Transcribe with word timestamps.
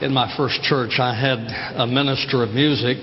in 0.00 0.14
my 0.14 0.34
first 0.36 0.62
church, 0.62 0.98
I 0.98 1.14
had 1.14 1.38
a 1.76 1.86
minister 1.86 2.42
of 2.42 2.50
music 2.50 2.96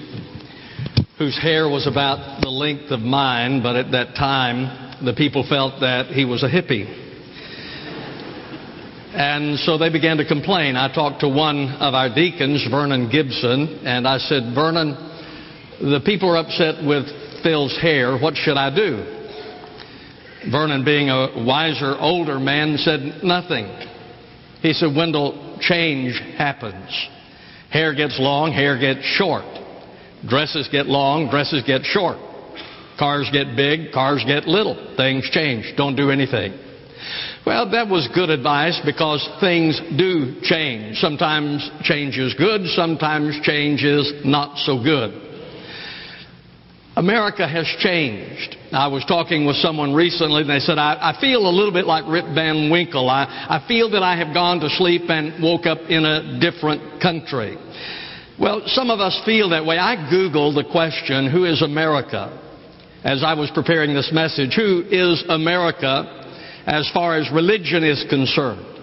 whose 1.20 1.38
hair 1.40 1.70
was 1.70 1.86
about 1.86 2.42
the 2.42 2.50
length 2.50 2.92
of 2.92 3.02
mine, 3.02 3.62
but 3.62 3.76
at 3.76 3.92
that 3.92 4.16
time, 4.16 5.06
the 5.06 5.14
people 5.14 5.46
felt 5.48 5.80
that 5.82 6.08
he 6.08 6.26
was 6.26 6.44
a 6.44 6.50
hippie. 6.50 7.06
And 9.14 9.60
so 9.60 9.78
they 9.78 9.90
began 9.90 10.18
to 10.18 10.26
complain. 10.26 10.76
I 10.76 10.94
talked 10.94 11.22
to 11.22 11.30
one 11.30 11.70
of 11.80 11.94
our 11.94 12.14
deacons, 12.14 12.66
Vernon 12.70 13.10
Gibson, 13.10 13.86
and 13.86 14.08
I 14.08 14.18
said, 14.18 14.54
Vernon, 14.54 14.94
the 15.80 16.02
people 16.04 16.30
are 16.30 16.38
upset 16.38 16.84
with 16.84 17.06
Phil's 17.44 17.78
hair. 17.80 18.18
What 18.18 18.36
should 18.36 18.58
I 18.58 18.74
do? 18.74 20.50
Vernon, 20.52 20.84
being 20.84 21.10
a 21.10 21.44
wiser, 21.46 21.96
older 22.00 22.40
man, 22.40 22.78
said 22.78 23.24
nothing. 23.24 23.66
He 24.62 24.74
said, 24.74 24.96
Wendell, 24.96 25.47
change 25.60 26.20
happens. 26.38 26.90
Hair 27.70 27.96
gets 27.96 28.20
long, 28.20 28.52
hair 28.52 28.80
gets 28.80 29.04
short. 29.04 29.46
Dresses 30.28 30.68
get 30.72 30.88
long, 30.88 31.30
dresses 31.30 31.64
get 31.66 31.84
short. 31.84 32.18
Cars 32.98 33.30
get 33.32 33.56
big, 33.56 33.92
cars 33.92 34.24
get 34.26 34.48
little. 34.48 34.96
Things 34.98 35.30
change. 35.32 35.74
Don't 35.78 35.96
do 35.96 36.10
anything. 36.10 36.58
Well, 37.46 37.70
that 37.72 37.88
was 37.88 38.10
good 38.14 38.30
advice 38.30 38.80
because 38.84 39.28
things 39.40 39.80
do 39.98 40.42
change. 40.42 40.98
Sometimes 40.98 41.70
change 41.84 42.18
is 42.18 42.34
good, 42.34 42.66
sometimes 42.68 43.40
change 43.44 43.84
is 43.84 44.12
not 44.26 44.58
so 44.58 44.84
good. 44.84 45.27
America 46.98 47.48
has 47.48 47.68
changed. 47.78 48.58
I 48.72 48.88
was 48.88 49.06
talking 49.06 49.46
with 49.46 49.58
someone 49.58 49.94
recently 49.94 50.42
and 50.42 50.50
they 50.50 50.58
said, 50.58 50.80
I, 50.80 51.14
I, 51.14 51.22
feel 51.22 51.46
a 51.46 51.54
little 51.54 51.72
bit 51.72 51.86
like 51.86 52.06
Rip 52.08 52.26
Van 52.34 52.72
Winkle. 52.72 53.08
I, 53.08 53.24
I 53.24 53.64
feel 53.68 53.92
that 53.92 54.02
I 54.02 54.18
have 54.18 54.34
gone 54.34 54.60
to 54.62 54.70
sleep 54.70 55.04
and 55.08 55.42
woke 55.42 55.68
up 55.68 55.78
in 55.90 56.04
a 56.04 56.40
different 56.42 57.00
country. 57.00 57.56
Well, 58.40 58.64
some 58.66 58.90
of 58.90 59.00
us 59.00 59.22
feel 59.26 59.50
that 59.50 59.64
way. 59.64 59.78
I 59.78 60.10
Googled 60.12 60.56
the 60.56 60.68
question, 60.72 61.30
who 61.30 61.46
is 61.46 61.62
America? 61.62 62.34
As 63.04 63.24
I 63.24 63.36
was 63.36 63.52
preparing 63.54 63.94
this 63.94 64.10
message, 64.12 64.56
who 64.56 64.82
is 64.90 65.24
America 65.30 66.02
as 66.66 66.90
far 66.96 67.16
as 67.16 67.32
religion 67.32 67.84
is 67.84 68.04
concerned? 68.10 68.77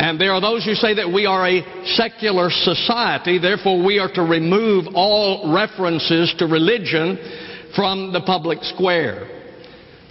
And 0.00 0.18
there 0.18 0.32
are 0.32 0.40
those 0.40 0.64
who 0.64 0.72
say 0.72 0.94
that 0.94 1.12
we 1.12 1.26
are 1.26 1.46
a 1.46 1.84
secular 1.84 2.48
society, 2.48 3.38
therefore 3.38 3.84
we 3.84 3.98
are 3.98 4.10
to 4.14 4.22
remove 4.22 4.86
all 4.94 5.52
references 5.52 6.34
to 6.38 6.46
religion 6.46 7.18
from 7.76 8.10
the 8.10 8.22
public 8.22 8.60
square. 8.62 9.28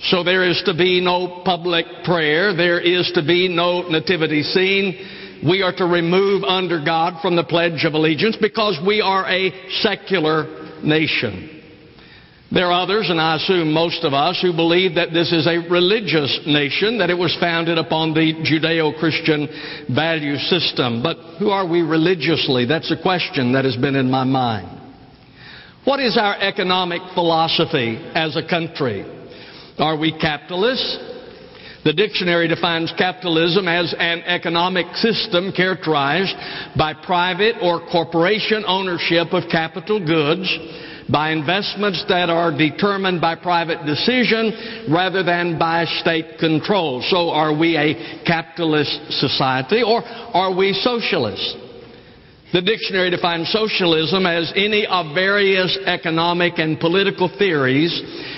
So 0.04 0.24
there 0.24 0.48
is 0.48 0.62
to 0.66 0.76
be 0.76 1.02
no 1.02 1.42
public 1.44 1.88
prayer, 2.04 2.56
there 2.56 2.80
is 2.80 3.12
to 3.16 3.26
be 3.26 3.48
no 3.50 3.90
nativity 3.90 4.44
scene. 4.44 5.42
We 5.44 5.64
are 5.64 5.74
to 5.78 5.86
remove 5.86 6.44
under 6.44 6.86
God 6.86 7.20
from 7.20 7.36
the 7.36 7.44
Pledge 7.44 7.84
of 7.84 7.96
Allegiance 7.96 8.38
because 8.40 8.78
we 8.86 9.02
are 9.02 9.26
a 9.28 9.52
secular 9.82 10.84
nation. 10.84 11.59
There 12.52 12.66
are 12.66 12.82
others, 12.82 13.12
and 13.12 13.22
I 13.22 13.36
assume 13.36 13.72
most 13.72 14.04
of 14.04 14.16
us, 14.16 14.40
who 14.42 14.54
believe 14.54 14.96
that 14.96 15.14
this 15.14 15.32
is 15.32 15.46
a 15.46 15.60
religious 15.70 16.40
nation, 16.48 16.98
that 16.98 17.12
it 17.12 17.18
was 17.18 17.36
founded 17.40 17.78
upon 17.78 18.16
the 18.16 18.34
Judeo 18.42 18.98
Christian 18.98 19.48
value 19.94 20.36
system. 20.36 21.04
But 21.04 21.18
who 21.38 21.52
are 21.52 21.68
we 21.68 21.82
religiously? 21.84 22.66
That's 22.66 22.90
a 22.92 23.00
question 23.00 23.54
that 23.54 23.66
has 23.66 23.76
been 23.78 23.96
in 23.96 24.10
my 24.10 24.24
mind. 24.24 24.82
What 25.86 26.00
is 26.00 26.18
our 26.18 26.36
economic 26.42 27.02
philosophy 27.14 27.98
as 28.16 28.36
a 28.36 28.48
country? 28.48 29.06
Are 29.78 29.98
we 29.98 30.12
capitalists? 30.18 30.98
The 31.84 31.94
dictionary 31.94 32.48
defines 32.48 32.92
capitalism 32.98 33.68
as 33.68 33.94
an 33.98 34.24
economic 34.24 34.96
system 34.96 35.54
characterized 35.56 36.36
by 36.76 36.96
private 36.96 37.58
or 37.62 37.80
corporation 37.92 38.66
ownership 38.68 39.34
of 39.34 39.50
capital 39.50 40.04
goods 40.04 40.50
by 41.12 41.32
investments 41.32 42.06
that 42.08 42.30
are 42.30 42.56
determined 42.56 43.20
by 43.20 43.36
private 43.36 43.86
decision 43.86 44.88
rather 44.92 45.24
than 45.24 45.58
by 45.58 45.86
state 45.86 46.38
control. 46.40 47.02
So 47.10 47.30
are 47.30 47.58
we 47.58 47.78
a 47.78 48.24
capitalist 48.26 49.12
society 49.20 49.82
or 49.84 50.04
are 50.04 50.56
we 50.56 50.74
socialists? 50.74 51.58
The 52.52 52.62
dictionary 52.64 53.12
defines 53.12 53.52
socialism 53.52 54.26
as 54.26 54.52
any 54.56 54.88
of 54.88 55.14
various 55.14 55.78
economic 55.86 56.58
and 56.58 56.80
political 56.80 57.30
theories 57.38 57.94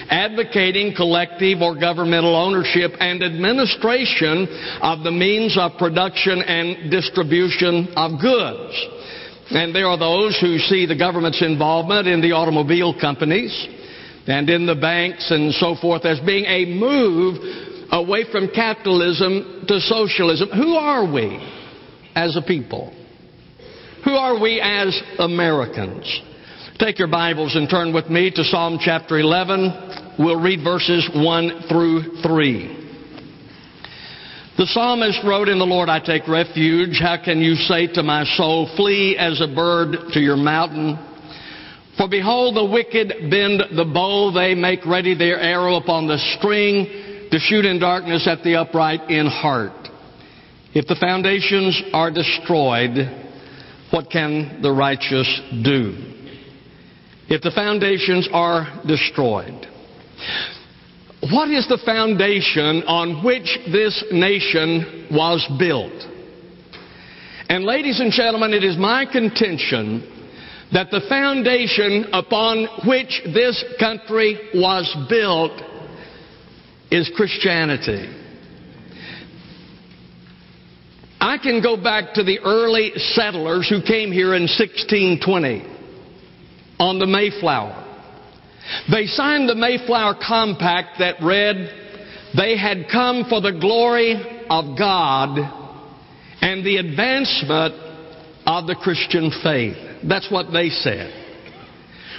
advocating 0.10 0.94
collective 0.94 1.62
or 1.62 1.80
governmental 1.80 2.36
ownership 2.36 2.92
and 3.00 3.24
administration 3.24 4.48
of 4.82 5.04
the 5.04 5.12
means 5.12 5.58
of 5.58 5.78
production 5.80 6.42
and 6.42 6.92
distribution 6.92 7.88
of 7.96 8.20
goods. 8.20 8.76
And 9.54 9.76
there 9.76 9.88
are 9.88 9.98
those 9.98 10.40
who 10.40 10.58
see 10.58 10.86
the 10.86 10.96
government's 10.96 11.42
involvement 11.42 12.08
in 12.08 12.22
the 12.22 12.32
automobile 12.32 12.98
companies 13.00 13.52
and 14.26 14.50
in 14.50 14.66
the 14.66 14.76
banks 14.76 15.30
and 15.30 15.54
so 15.54 15.76
forth 15.76 16.06
as 16.06 16.20
being 16.22 16.46
a 16.46 16.66
move 16.66 17.38
away 17.92 18.24
from 18.32 18.48
capitalism 18.56 19.66
to 19.68 19.80
socialism. 19.82 20.50
Who 20.50 20.76
are 20.76 21.12
we 21.12 21.38
as 22.16 22.38
a 22.38 22.42
people? 22.42 22.94
Who 24.06 24.12
are 24.12 24.40
we 24.40 24.62
as 24.62 25.00
Americans? 25.20 26.22
Take 26.80 26.98
your 26.98 27.10
Bibles 27.10 27.56
and 27.56 27.70
turn 27.70 27.94
with 27.94 28.10
me 28.10 28.32
to 28.32 28.44
Psalm 28.46 28.80
chapter 28.82 29.20
11. 29.20 30.16
We'll 30.18 30.42
read 30.42 30.64
verses 30.64 31.10
1 31.14 31.64
through 31.68 32.22
3. 32.24 32.81
The 34.62 34.68
psalmist 34.68 35.24
wrote, 35.26 35.50
In 35.50 35.58
the 35.58 35.66
Lord 35.66 35.90
I 35.90 36.00
take 36.00 36.28
refuge. 36.28 37.00
How 37.02 37.18
can 37.18 37.40
you 37.40 37.56
say 37.56 37.88
to 37.94 38.04
my 38.04 38.24
soul, 38.38 38.70
Flee 38.78 39.18
as 39.18 39.42
a 39.42 39.48
bird 39.48 39.96
to 40.14 40.20
your 40.20 40.38
mountain? 40.38 41.00
For 41.98 42.08
behold, 42.08 42.56
the 42.56 42.66
wicked 42.66 43.32
bend 43.32 43.64
the 43.76 43.90
bow, 43.92 44.32
they 44.32 44.54
make 44.54 44.86
ready 44.86 45.16
their 45.16 45.40
arrow 45.40 45.78
upon 45.78 46.08
the 46.08 46.20
string 46.38 46.86
to 47.32 47.40
shoot 47.40 47.66
in 47.66 47.80
darkness 47.80 48.28
at 48.28 48.44
the 48.44 48.58
upright 48.58 49.10
in 49.10 49.26
heart. 49.26 49.90
If 50.76 50.86
the 50.86 50.96
foundations 51.02 51.82
are 51.92 52.12
destroyed, 52.12 53.00
what 53.90 54.12
can 54.12 54.62
the 54.62 54.72
righteous 54.72 55.42
do? 55.64 55.96
If 57.30 57.42
the 57.42 57.50
foundations 57.50 58.30
are 58.32 58.80
destroyed. 58.86 59.68
What 61.30 61.52
is 61.52 61.68
the 61.68 61.78
foundation 61.86 62.84
on 62.88 63.24
which 63.24 63.60
this 63.72 64.04
nation 64.12 65.08
was 65.12 65.48
built? 65.60 65.94
And 67.48 67.64
ladies 67.64 68.00
and 68.00 68.12
gentlemen, 68.12 68.54
it 68.54 68.64
is 68.64 68.76
my 68.78 69.06
contention 69.06 70.08
that 70.74 70.90
the 70.90 71.02
foundation 71.08 72.08
upon 72.14 72.66
which 72.88 73.22
this 73.26 73.64
country 73.80 74.50
was 74.56 74.96
built 75.10 75.62
is 76.90 77.12
Christianity. 77.16 78.18
I 81.20 81.38
can 81.38 81.62
go 81.62 81.78
back 81.78 82.16
to 82.16 82.24
the 82.24 82.40
early 82.40 82.94
settlers 82.96 83.70
who 83.70 83.82
came 83.84 84.12
here 84.12 84.34
in 84.34 84.44
1620 84.44 85.62
on 86.80 86.98
the 86.98 87.06
Mayflower. 87.06 87.81
They 88.92 89.06
signed 89.06 89.50
the 89.50 89.56
Mayflower 89.56 90.16
Compact 90.26 91.00
that 91.00 91.16
read, 91.22 91.70
they 92.36 92.58
had 92.58 92.88
come 92.92 93.26
for 93.30 93.42
the 93.42 93.58
glory 93.60 94.14
of 94.50 94.78
God 94.78 95.38
and 96.42 96.66
the 96.66 96.78
advancement 96.78 97.74
of 98.46 98.68
the 98.68 98.76
Christian 98.76 99.32
faith. 99.44 99.76
That's 100.08 100.32
what 100.32 100.52
they 100.52 100.70
said. 100.70 101.14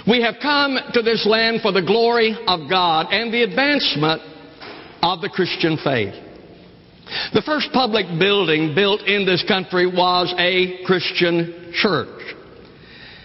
We 0.07 0.21
have 0.21 0.35
come 0.41 0.77
to 0.93 1.01
this 1.01 1.25
land 1.25 1.61
for 1.61 1.71
the 1.71 1.81
glory 1.81 2.35
of 2.47 2.69
God 2.69 3.07
and 3.11 3.33
the 3.33 3.43
advancement 3.43 4.21
of 5.01 5.21
the 5.21 5.29
Christian 5.29 5.77
faith. 5.83 6.13
The 7.33 7.41
first 7.41 7.69
public 7.73 8.05
building 8.19 8.75
built 8.75 9.01
in 9.01 9.25
this 9.25 9.43
country 9.47 9.87
was 9.87 10.33
a 10.37 10.83
Christian 10.85 11.73
church. 11.73 12.35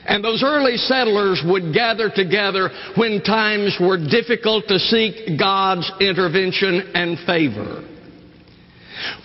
And 0.09 0.25
those 0.25 0.43
early 0.43 0.79
settlers 0.79 1.43
would 1.45 1.75
gather 1.75 2.11
together 2.11 2.71
when 2.97 3.23
times 3.23 3.77
were 3.79 3.99
difficult 3.99 4.67
to 4.69 4.79
seek 4.79 5.39
God's 5.39 5.93
intervention 6.01 6.93
and 6.95 7.19
favor. 7.27 7.85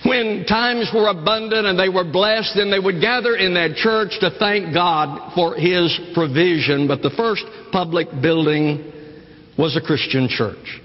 When 0.06 0.46
times 0.46 0.92
were 0.94 1.08
abundant 1.08 1.66
and 1.66 1.80
they 1.80 1.90
were 1.90 2.04
blessed, 2.04 2.58
then 2.58 2.70
they 2.70 2.80
would 2.80 3.02
gather 3.02 3.36
in 3.36 3.56
that 3.56 3.76
church 3.76 4.20
to 4.20 4.30
thank 4.38 4.72
God 4.74 5.34
for 5.34 5.56
His 5.56 6.00
provision. 6.14 6.88
But 6.88 7.02
the 7.02 7.10
first 7.12 7.44
public 7.72 8.08
building 8.22 8.92
was 9.58 9.78
a 9.78 9.82
Christian 9.82 10.28
church. 10.28 10.82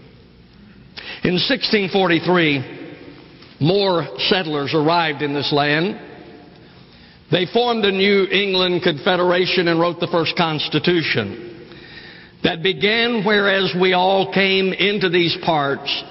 In 1.25 1.35
1643, 1.35 3.59
more 3.61 4.07
settlers 4.29 4.73
arrived 4.75 5.23
in 5.23 5.35
this 5.35 5.53
land. 5.53 6.01
They 7.31 7.47
formed 7.53 7.85
a 7.85 7.93
New 7.93 8.25
England 8.25 8.83
Confederation 8.83 9.69
and 9.69 9.79
wrote 9.79 10.01
the 10.01 10.09
first 10.09 10.37
Constitution 10.37 11.49
that 12.43 12.63
began 12.63 13.25
whereas 13.25 13.75
we 13.81 13.93
all 13.93 14.33
came 14.33 14.73
into 14.73 15.09
these 15.09 15.37
parts 15.45 16.05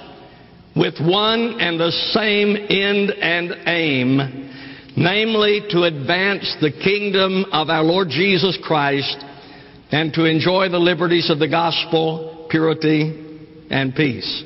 with 0.76 0.94
one 1.00 1.60
and 1.60 1.80
the 1.80 1.90
same 2.12 2.54
end 2.54 3.10
and 3.10 3.66
aim, 3.66 4.50
namely 4.96 5.62
to 5.70 5.82
advance 5.84 6.56
the 6.60 6.70
kingdom 6.70 7.46
of 7.52 7.68
our 7.68 7.82
Lord 7.82 8.08
Jesus 8.10 8.58
Christ 8.62 9.24
and 9.90 10.12
to 10.12 10.24
enjoy 10.24 10.68
the 10.68 10.78
liberties 10.78 11.30
of 11.30 11.38
the 11.38 11.48
gospel, 11.48 12.46
purity, 12.50 13.66
and 13.70 13.94
peace. 13.94 14.44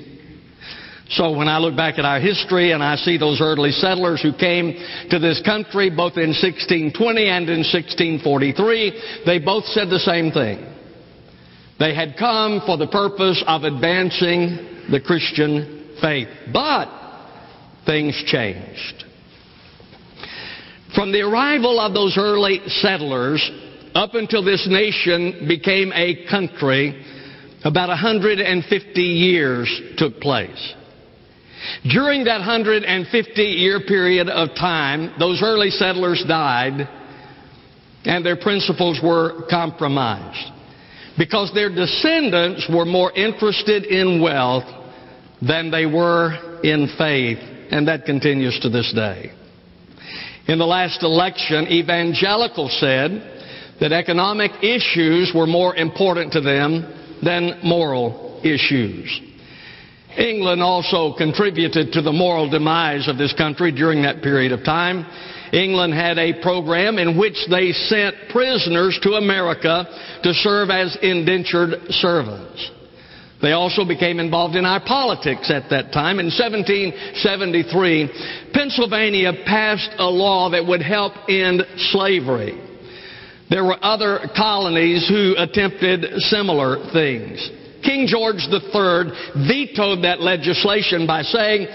So 1.13 1.37
when 1.37 1.47
I 1.47 1.59
look 1.59 1.77
back 1.77 1.99
at 1.99 2.07
our 2.07 2.21
history 2.21 2.73
and 2.73 2.83
I 2.83 2.97
see 2.97 3.19
those 3.19 3.41
early 3.43 3.71
settlers 3.71 4.23
who 4.23 4.33
came 4.33 4.73
to 5.11 5.19
this 5.19 5.43
country 5.45 5.91
both 5.91 6.17
in 6.17 6.31
1620 6.31 7.29
and 7.29 7.49
in 7.51 7.59
1643, 7.59 9.23
they 9.27 9.39
both 9.39 9.65
said 9.67 9.91
the 9.91 9.99
same 9.99 10.33
thing. 10.33 10.65
They 11.79 11.95
had 11.95 12.17
come 12.19 12.63
for 12.65 12.79
the 12.79 12.87
purpose 12.87 13.45
of 13.47 13.65
advancing 13.65 14.89
the 14.91 15.01
Christian 15.05 15.99
faith. 16.01 16.29
But 16.51 16.89
things 17.85 18.15
changed. 18.27 19.05
From 20.95 21.13
the 21.13 21.21
arrival 21.21 21.79
of 21.79 21.93
those 21.93 22.17
early 22.17 22.61
settlers 22.69 23.51
up 23.95 24.15
until 24.15 24.43
this 24.43 24.67
nation 24.67 25.45
became 25.47 25.93
a 25.95 26.27
country, 26.31 27.05
about 27.65 27.89
150 27.89 29.03
years 29.03 29.83
took 29.99 30.19
place. 30.19 30.75
During 31.85 32.25
that 32.25 32.39
150 32.39 33.43
year 33.43 33.81
period 33.81 34.29
of 34.29 34.51
time, 34.57 35.15
those 35.19 35.43
early 35.43 35.71
settlers 35.71 36.25
died 36.27 36.89
and 38.05 38.25
their 38.25 38.37
principles 38.37 39.01
were 39.03 39.43
compromised 39.49 40.53
because 41.19 41.53
their 41.55 41.73
descendants 41.73 42.67
were 42.73 42.85
more 42.85 43.13
interested 43.13 43.85
in 43.85 44.21
wealth 44.21 44.65
than 45.41 45.71
they 45.71 45.87
were 45.87 46.61
in 46.63 46.89
faith, 46.97 47.39
and 47.71 47.89
that 47.89 48.05
continues 48.05 48.59
to 48.61 48.69
this 48.69 48.93
day. 48.95 49.33
In 50.49 50.59
the 50.59 50.67
last 50.67 51.03
election, 51.03 51.69
evangelicals 51.69 52.79
said 52.81 53.11
that 53.81 53.93
economic 53.93 54.51
issues 54.63 55.33
were 55.35 55.47
more 55.47 55.77
important 55.77 56.33
to 56.33 56.41
them 56.41 57.19
than 57.23 57.61
moral 57.63 58.41
issues. 58.45 59.32
England 60.19 60.63
also 60.63 61.15
contributed 61.17 61.93
to 61.93 62.03
the 62.03 62.13
moral 62.13 62.49
demise 62.49 63.09
of 63.09 63.19
this 63.19 63.33
country 63.33 63.73
during 63.73 64.03
that 64.03 64.23
period 64.23 64.53
of 64.53 64.65
time. 64.65 65.07
England 65.53 65.93
had 65.93 66.19
a 66.19 66.41
program 66.41 66.99
in 66.99 67.19
which 67.19 67.47
they 67.51 67.73
sent 67.73 68.15
prisoners 68.31 68.99
to 69.03 69.15
America 69.15 69.87
to 70.23 70.33
serve 70.35 70.71
as 70.71 70.97
indentured 71.03 71.91
servants. 71.91 72.71
They 73.43 73.53
also 73.53 73.85
became 73.85 74.21
involved 74.21 74.55
in 74.55 74.65
our 74.65 74.81
politics 74.81 75.51
at 75.51 75.69
that 75.71 75.93
time. 75.93 76.21
In 76.21 76.27
1773, 76.27 78.53
Pennsylvania 78.55 79.33
passed 79.45 79.91
a 79.99 80.09
law 80.09 80.49
that 80.51 80.65
would 80.65 80.81
help 80.81 81.13
end 81.29 81.63
slavery. 81.91 82.57
There 83.51 83.65
were 83.65 83.79
other 83.83 84.31
colonies 84.37 85.09
who 85.09 85.35
attempted 85.37 86.21
similar 86.21 86.89
things. 86.93 87.51
King 87.83 88.07
George 88.07 88.47
III 88.51 89.47
vetoed 89.47 90.05
that 90.05 90.21
legislation 90.21 91.07
by 91.07 91.23
saying, 91.23 91.67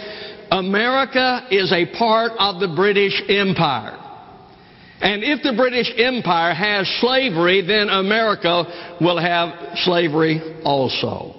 America 0.51 1.47
is 1.51 1.71
a 1.71 1.85
part 1.97 2.31
of 2.39 2.59
the 2.59 2.73
British 2.75 3.21
Empire. 3.27 4.03
And 4.99 5.23
if 5.23 5.43
the 5.43 5.53
British 5.53 5.91
Empire 5.97 6.53
has 6.53 6.87
slavery, 7.01 7.61
then 7.61 7.89
America 7.89 8.97
will 8.99 9.19
have 9.19 9.77
slavery 9.83 10.61
also. 10.63 11.35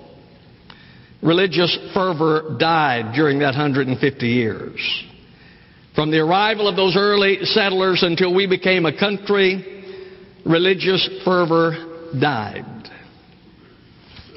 Religious 1.23 1.76
fervor 1.93 2.56
died 2.61 3.15
during 3.15 3.41
that 3.41 3.56
150 3.56 4.26
years. 4.26 5.05
From 5.94 6.12
the 6.12 6.19
arrival 6.19 6.69
of 6.69 6.76
those 6.76 6.97
early 6.97 7.38
settlers 7.43 8.05
until 8.05 8.32
we 8.32 8.47
became 8.47 8.87
a 8.87 8.97
country, 8.97 9.85
religious 10.47 11.09
fervor 11.25 12.12
died. 12.20 12.78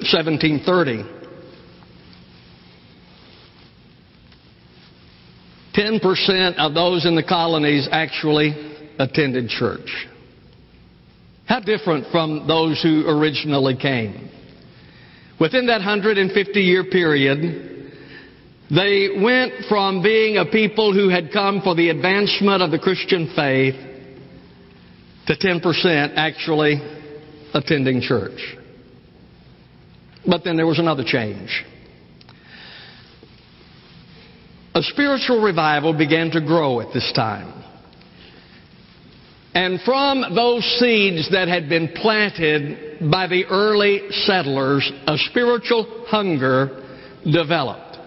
1730. 0.01 1.21
10% 5.73 6.55
of 6.57 6.73
those 6.73 7.05
in 7.05 7.15
the 7.15 7.23
colonies 7.23 7.87
actually 7.91 8.53
attended 8.99 9.49
church. 9.49 10.07
How 11.45 11.59
different 11.59 12.07
from 12.11 12.47
those 12.47 12.81
who 12.81 13.07
originally 13.07 13.75
came. 13.75 14.29
Within 15.39 15.67
that 15.67 15.77
150 15.77 16.59
year 16.61 16.83
period, 16.83 17.91
they 18.69 19.09
went 19.21 19.65
from 19.67 20.01
being 20.01 20.37
a 20.37 20.45
people 20.45 20.93
who 20.93 21.09
had 21.09 21.31
come 21.33 21.61
for 21.61 21.75
the 21.75 21.89
advancement 21.89 22.61
of 22.61 22.71
the 22.71 22.79
Christian 22.79 23.31
faith 23.35 23.75
to 25.27 25.35
10% 25.35 26.13
actually 26.15 26.79
attending 27.53 28.01
church. 28.01 28.60
But 30.27 30.43
then 30.43 30.57
there 30.57 30.67
was 30.67 30.79
another 30.79 31.03
change. 31.05 31.65
A 34.73 34.81
spiritual 34.81 35.41
revival 35.41 35.93
began 35.97 36.31
to 36.31 36.41
grow 36.41 36.79
at 36.79 36.93
this 36.93 37.11
time. 37.13 37.61
And 39.53 39.81
from 39.81 40.33
those 40.33 40.63
seeds 40.79 41.29
that 41.31 41.49
had 41.49 41.67
been 41.67 41.89
planted 41.89 43.11
by 43.11 43.27
the 43.27 43.45
early 43.45 44.09
settlers, 44.11 44.89
a 45.07 45.17
spiritual 45.17 46.05
hunger 46.07 46.85
developed. 47.25 47.97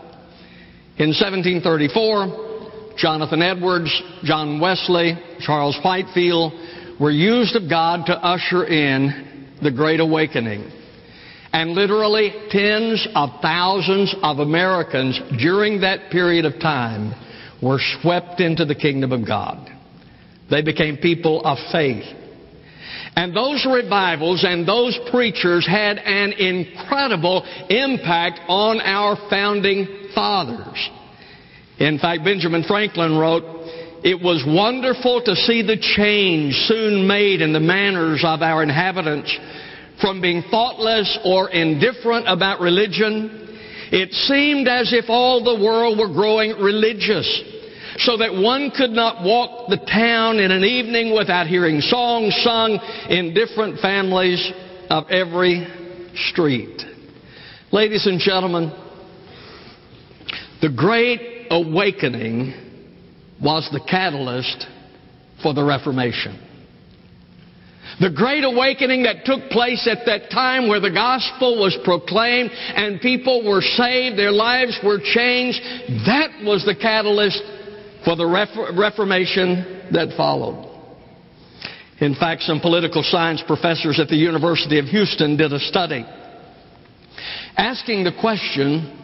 In 0.96 1.08
1734, 1.08 2.94
Jonathan 2.96 3.42
Edwards, 3.42 4.02
John 4.22 4.58
Wesley, 4.58 5.18
Charles 5.40 5.78
Whitefield 5.84 6.52
were 6.98 7.10
used 7.10 7.56
of 7.56 7.68
God 7.68 8.06
to 8.06 8.16
usher 8.16 8.64
in 8.64 9.56
the 9.60 9.70
Great 9.70 10.00
Awakening. 10.00 10.70
And 11.54 11.70
literally 11.70 12.32
tens 12.50 13.06
of 13.14 13.30
thousands 13.40 14.12
of 14.24 14.40
Americans 14.40 15.20
during 15.38 15.82
that 15.82 16.10
period 16.10 16.46
of 16.46 16.54
time 16.58 17.14
were 17.62 17.78
swept 18.02 18.40
into 18.40 18.64
the 18.64 18.74
kingdom 18.74 19.12
of 19.12 19.24
God. 19.24 19.70
They 20.50 20.62
became 20.62 20.96
people 20.96 21.44
of 21.44 21.58
faith. 21.70 22.04
And 23.14 23.36
those 23.36 23.64
revivals 23.70 24.42
and 24.42 24.66
those 24.66 24.98
preachers 25.12 25.64
had 25.64 25.98
an 25.98 26.32
incredible 26.32 27.44
impact 27.70 28.40
on 28.48 28.80
our 28.80 29.16
founding 29.30 30.08
fathers. 30.12 30.90
In 31.78 32.00
fact, 32.00 32.24
Benjamin 32.24 32.64
Franklin 32.64 33.16
wrote, 33.16 33.44
it 34.02 34.20
was 34.20 34.44
wonderful 34.44 35.22
to 35.22 35.36
see 35.36 35.62
the 35.62 35.78
change 35.78 36.54
soon 36.66 37.06
made 37.06 37.40
in 37.40 37.52
the 37.52 37.60
manners 37.60 38.24
of 38.26 38.42
our 38.42 38.60
inhabitants 38.60 39.38
from 40.00 40.20
being 40.20 40.42
thoughtless 40.50 41.18
or 41.24 41.50
indifferent 41.50 42.26
about 42.28 42.60
religion, 42.60 43.58
it 43.92 44.12
seemed 44.12 44.66
as 44.66 44.92
if 44.92 45.06
all 45.08 45.44
the 45.44 45.64
world 45.64 45.98
were 45.98 46.12
growing 46.12 46.58
religious, 46.60 47.42
so 47.98 48.16
that 48.16 48.34
one 48.34 48.72
could 48.76 48.90
not 48.90 49.22
walk 49.24 49.68
the 49.68 49.76
town 49.76 50.38
in 50.38 50.50
an 50.50 50.64
evening 50.64 51.14
without 51.14 51.46
hearing 51.46 51.80
songs 51.80 52.34
sung 52.42 52.78
in 53.08 53.34
different 53.34 53.78
families 53.80 54.52
of 54.90 55.04
every 55.10 55.66
street. 56.28 56.82
Ladies 57.70 58.06
and 58.06 58.18
gentlemen, 58.18 58.72
the 60.60 60.70
Great 60.70 61.46
Awakening 61.50 62.54
was 63.42 63.68
the 63.72 63.80
catalyst 63.88 64.66
for 65.42 65.54
the 65.54 65.62
Reformation. 65.62 66.43
The 68.00 68.10
great 68.10 68.44
awakening 68.44 69.04
that 69.04 69.24
took 69.24 69.50
place 69.50 69.88
at 69.90 70.04
that 70.06 70.30
time 70.30 70.68
where 70.68 70.80
the 70.80 70.90
gospel 70.90 71.60
was 71.60 71.76
proclaimed 71.84 72.50
and 72.52 73.00
people 73.00 73.44
were 73.46 73.62
saved, 73.62 74.18
their 74.18 74.32
lives 74.32 74.78
were 74.84 74.98
changed, 74.98 75.60
that 76.06 76.42
was 76.42 76.64
the 76.64 76.74
catalyst 76.74 77.42
for 78.04 78.16
the 78.16 78.26
Reformation 78.76 79.88
that 79.92 80.16
followed. 80.16 80.70
In 82.00 82.14
fact, 82.14 82.42
some 82.42 82.60
political 82.60 83.02
science 83.02 83.42
professors 83.46 84.00
at 84.00 84.08
the 84.08 84.16
University 84.16 84.78
of 84.78 84.86
Houston 84.86 85.36
did 85.36 85.52
a 85.52 85.60
study 85.60 86.04
asking 87.56 88.04
the 88.04 88.12
question, 88.20 89.00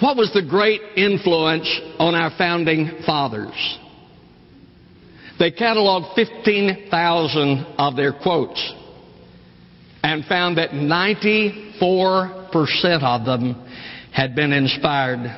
what 0.00 0.16
was 0.16 0.30
the 0.32 0.42
great 0.42 0.80
influence 0.96 1.68
on 1.98 2.14
our 2.14 2.30
founding 2.36 3.02
fathers? 3.06 3.78
They 5.38 5.50
cataloged 5.50 6.14
15,000 6.14 7.66
of 7.78 7.96
their 7.96 8.12
quotes 8.12 8.72
and 10.02 10.24
found 10.24 10.58
that 10.58 10.70
94% 10.70 13.02
of 13.02 13.26
them 13.26 13.66
had 14.12 14.34
been 14.34 14.52
inspired 14.52 15.30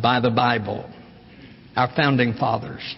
by 0.00 0.20
the 0.20 0.30
Bible, 0.30 0.88
our 1.76 1.90
founding 1.94 2.32
fathers. 2.34 2.96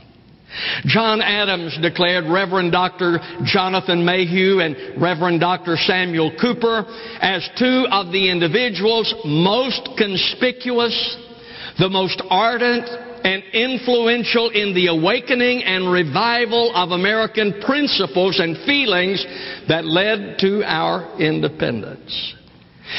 John 0.85 1.21
Adams 1.21 1.77
declared 1.83 2.25
Reverend 2.25 2.73
Dr. 2.73 3.19
Jonathan 3.45 4.05
Mayhew 4.05 4.61
and 4.61 5.01
Reverend 5.01 5.41
Dr. 5.41 5.77
Samuel 5.77 6.33
Cooper 6.41 6.85
as 7.21 7.49
two 7.59 7.87
of 7.91 8.13
the 8.13 8.31
individuals 8.31 9.15
most 9.25 9.89
conspicuous, 9.99 11.17
the 11.79 11.89
most 11.89 12.23
ardent, 12.31 12.89
and 13.25 13.43
influential 13.53 14.51
in 14.51 14.75
the 14.75 14.89
awakening 14.89 15.63
and 15.63 15.91
revival 15.91 16.73
of 16.75 16.91
American 16.91 17.61
principles 17.65 18.41
and 18.41 18.57
feelings 18.67 19.25
that 19.69 19.85
led 19.85 20.39
to 20.39 20.63
our 20.65 21.19
independence. 21.21 22.35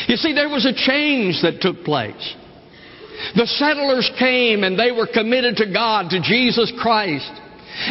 You 0.07 0.17
see, 0.17 0.33
there 0.33 0.49
was 0.49 0.65
a 0.65 0.73
change 0.73 1.41
that 1.41 1.61
took 1.61 1.83
place. 1.83 2.35
The 3.35 3.47
settlers 3.47 4.09
came 4.17 4.63
and 4.63 4.77
they 4.77 4.91
were 4.91 5.07
committed 5.11 5.57
to 5.57 5.71
God, 5.71 6.09
to 6.11 6.21
Jesus 6.21 6.71
Christ. 6.79 7.31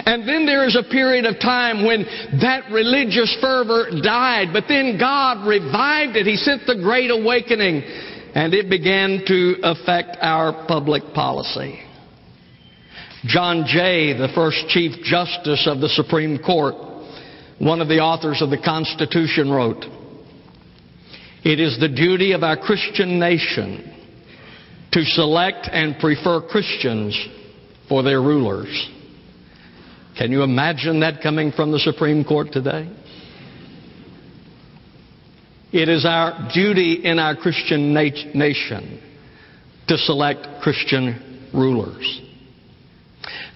And 0.04 0.28
then 0.28 0.44
there 0.44 0.66
is 0.66 0.76
a 0.76 0.90
period 0.90 1.24
of 1.24 1.40
time 1.40 1.86
when 1.86 2.04
that 2.40 2.70
religious 2.70 3.36
fervor 3.40 3.88
died, 4.02 4.48
but 4.52 4.64
then 4.68 4.98
God 4.98 5.46
revived 5.46 6.16
it. 6.16 6.26
He 6.26 6.36
sent 6.36 6.66
the 6.66 6.76
Great 6.76 7.10
Awakening, 7.10 7.82
and 8.34 8.52
it 8.52 8.68
began 8.68 9.22
to 9.26 9.56
affect 9.62 10.18
our 10.20 10.66
public 10.66 11.02
policy. 11.14 11.80
John 13.28 13.66
Jay, 13.66 14.14
the 14.14 14.28
first 14.34 14.68
Chief 14.68 15.04
Justice 15.04 15.68
of 15.70 15.80
the 15.80 15.90
Supreme 15.90 16.38
Court, 16.38 16.74
one 17.58 17.82
of 17.82 17.88
the 17.88 17.98
authors 17.98 18.40
of 18.40 18.48
the 18.48 18.56
Constitution, 18.56 19.50
wrote, 19.50 19.84
It 21.44 21.60
is 21.60 21.78
the 21.78 21.90
duty 21.90 22.32
of 22.32 22.42
our 22.42 22.56
Christian 22.56 23.18
nation 23.18 23.94
to 24.92 25.04
select 25.04 25.68
and 25.70 25.98
prefer 25.98 26.40
Christians 26.40 27.14
for 27.86 28.02
their 28.02 28.22
rulers. 28.22 28.88
Can 30.16 30.32
you 30.32 30.42
imagine 30.42 31.00
that 31.00 31.22
coming 31.22 31.52
from 31.52 31.70
the 31.70 31.80
Supreme 31.80 32.24
Court 32.24 32.50
today? 32.50 32.90
It 35.70 35.90
is 35.90 36.06
our 36.06 36.48
duty 36.54 37.04
in 37.04 37.18
our 37.18 37.36
Christian 37.36 37.92
nation 37.92 39.02
to 39.86 39.98
select 39.98 40.62
Christian 40.62 41.50
rulers. 41.52 42.22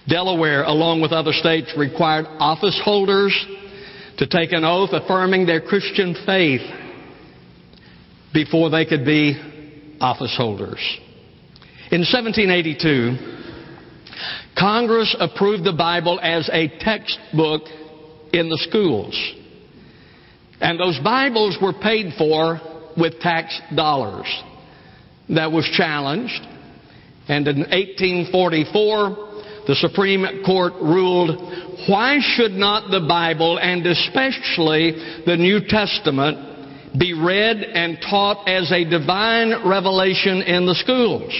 Delaware, 0.07 0.63
along 0.63 1.01
with 1.01 1.11
other 1.11 1.31
states, 1.31 1.73
required 1.77 2.25
office 2.39 2.79
holders 2.83 3.33
to 4.17 4.27
take 4.27 4.51
an 4.51 4.63
oath 4.63 4.89
affirming 4.91 5.45
their 5.45 5.61
Christian 5.61 6.15
faith 6.25 6.61
before 8.33 8.69
they 8.69 8.85
could 8.85 9.05
be 9.05 9.39
office 10.01 10.35
holders. 10.35 10.79
In 11.91 12.01
1782, 12.01 13.33
Congress 14.57 15.15
approved 15.19 15.63
the 15.63 15.73
Bible 15.73 16.19
as 16.21 16.49
a 16.51 16.67
textbook 16.79 17.63
in 18.33 18.49
the 18.49 18.57
schools. 18.69 19.15
And 20.59 20.79
those 20.79 20.99
Bibles 21.03 21.57
were 21.61 21.73
paid 21.73 22.13
for 22.17 22.59
with 22.97 23.19
tax 23.19 23.59
dollars. 23.75 24.27
That 25.29 25.51
was 25.51 25.69
challenged. 25.75 26.41
And 27.27 27.47
in 27.47 27.59
1844, 27.59 29.32
the 29.67 29.75
Supreme 29.75 30.43
Court 30.45 30.73
ruled, 30.81 31.29
why 31.87 32.19
should 32.19 32.51
not 32.51 32.91
the 32.91 33.05
Bible, 33.07 33.57
and 33.59 33.85
especially 33.85 35.23
the 35.25 35.37
New 35.37 35.61
Testament, 35.67 36.97
be 36.97 37.13
read 37.13 37.57
and 37.57 37.97
taught 38.01 38.47
as 38.47 38.71
a 38.71 38.83
divine 38.83 39.67
revelation 39.67 40.41
in 40.41 40.65
the 40.65 40.75
schools? 40.75 41.33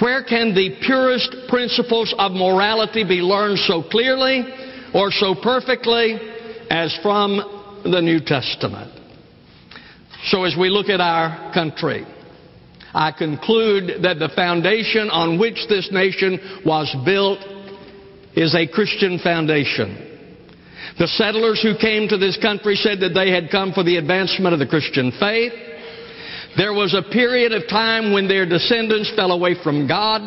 Where 0.00 0.22
can 0.22 0.54
the 0.54 0.76
purest 0.86 1.34
principles 1.48 2.14
of 2.18 2.32
morality 2.32 3.04
be 3.04 3.20
learned 3.20 3.58
so 3.58 3.82
clearly 3.82 4.44
or 4.94 5.10
so 5.10 5.34
perfectly 5.34 6.18
as 6.70 6.96
from 7.02 7.82
the 7.84 8.00
New 8.00 8.20
Testament? 8.20 8.92
So 10.26 10.44
as 10.44 10.56
we 10.58 10.70
look 10.70 10.88
at 10.88 11.00
our 11.00 11.52
country, 11.52 12.06
I 12.94 13.10
conclude 13.10 14.02
that 14.02 14.20
the 14.20 14.30
foundation 14.36 15.10
on 15.10 15.38
which 15.38 15.66
this 15.68 15.88
nation 15.90 16.62
was 16.64 16.94
built 17.04 17.40
is 18.36 18.54
a 18.54 18.66
Christian 18.66 19.18
foundation. 19.18 20.12
The 20.98 21.08
settlers 21.08 21.60
who 21.60 21.76
came 21.76 22.08
to 22.08 22.16
this 22.16 22.38
country 22.40 22.76
said 22.76 23.00
that 23.00 23.14
they 23.14 23.30
had 23.30 23.50
come 23.50 23.72
for 23.72 23.82
the 23.82 23.96
advancement 23.96 24.52
of 24.52 24.60
the 24.60 24.66
Christian 24.66 25.10
faith. 25.18 25.52
There 26.56 26.72
was 26.72 26.94
a 26.94 27.02
period 27.10 27.52
of 27.52 27.68
time 27.68 28.12
when 28.12 28.28
their 28.28 28.46
descendants 28.48 29.12
fell 29.16 29.32
away 29.32 29.56
from 29.62 29.88
God. 29.88 30.22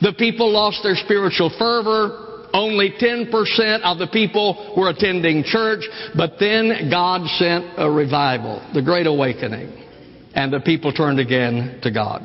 The 0.00 0.14
people 0.14 0.50
lost 0.50 0.82
their 0.82 0.96
spiritual 0.96 1.50
fervor. 1.58 2.48
Only 2.54 2.94
10% 2.98 3.82
of 3.82 3.98
the 3.98 4.06
people 4.06 4.74
were 4.76 4.88
attending 4.88 5.42
church, 5.42 5.82
but 6.16 6.34
then 6.38 6.88
God 6.88 7.26
sent 7.36 7.66
a 7.76 7.90
revival, 7.90 8.62
the 8.72 8.80
Great 8.80 9.08
Awakening, 9.08 9.83
and 10.34 10.52
the 10.52 10.60
people 10.60 10.92
turned 10.92 11.20
again 11.20 11.78
to 11.82 11.90
God. 11.90 12.22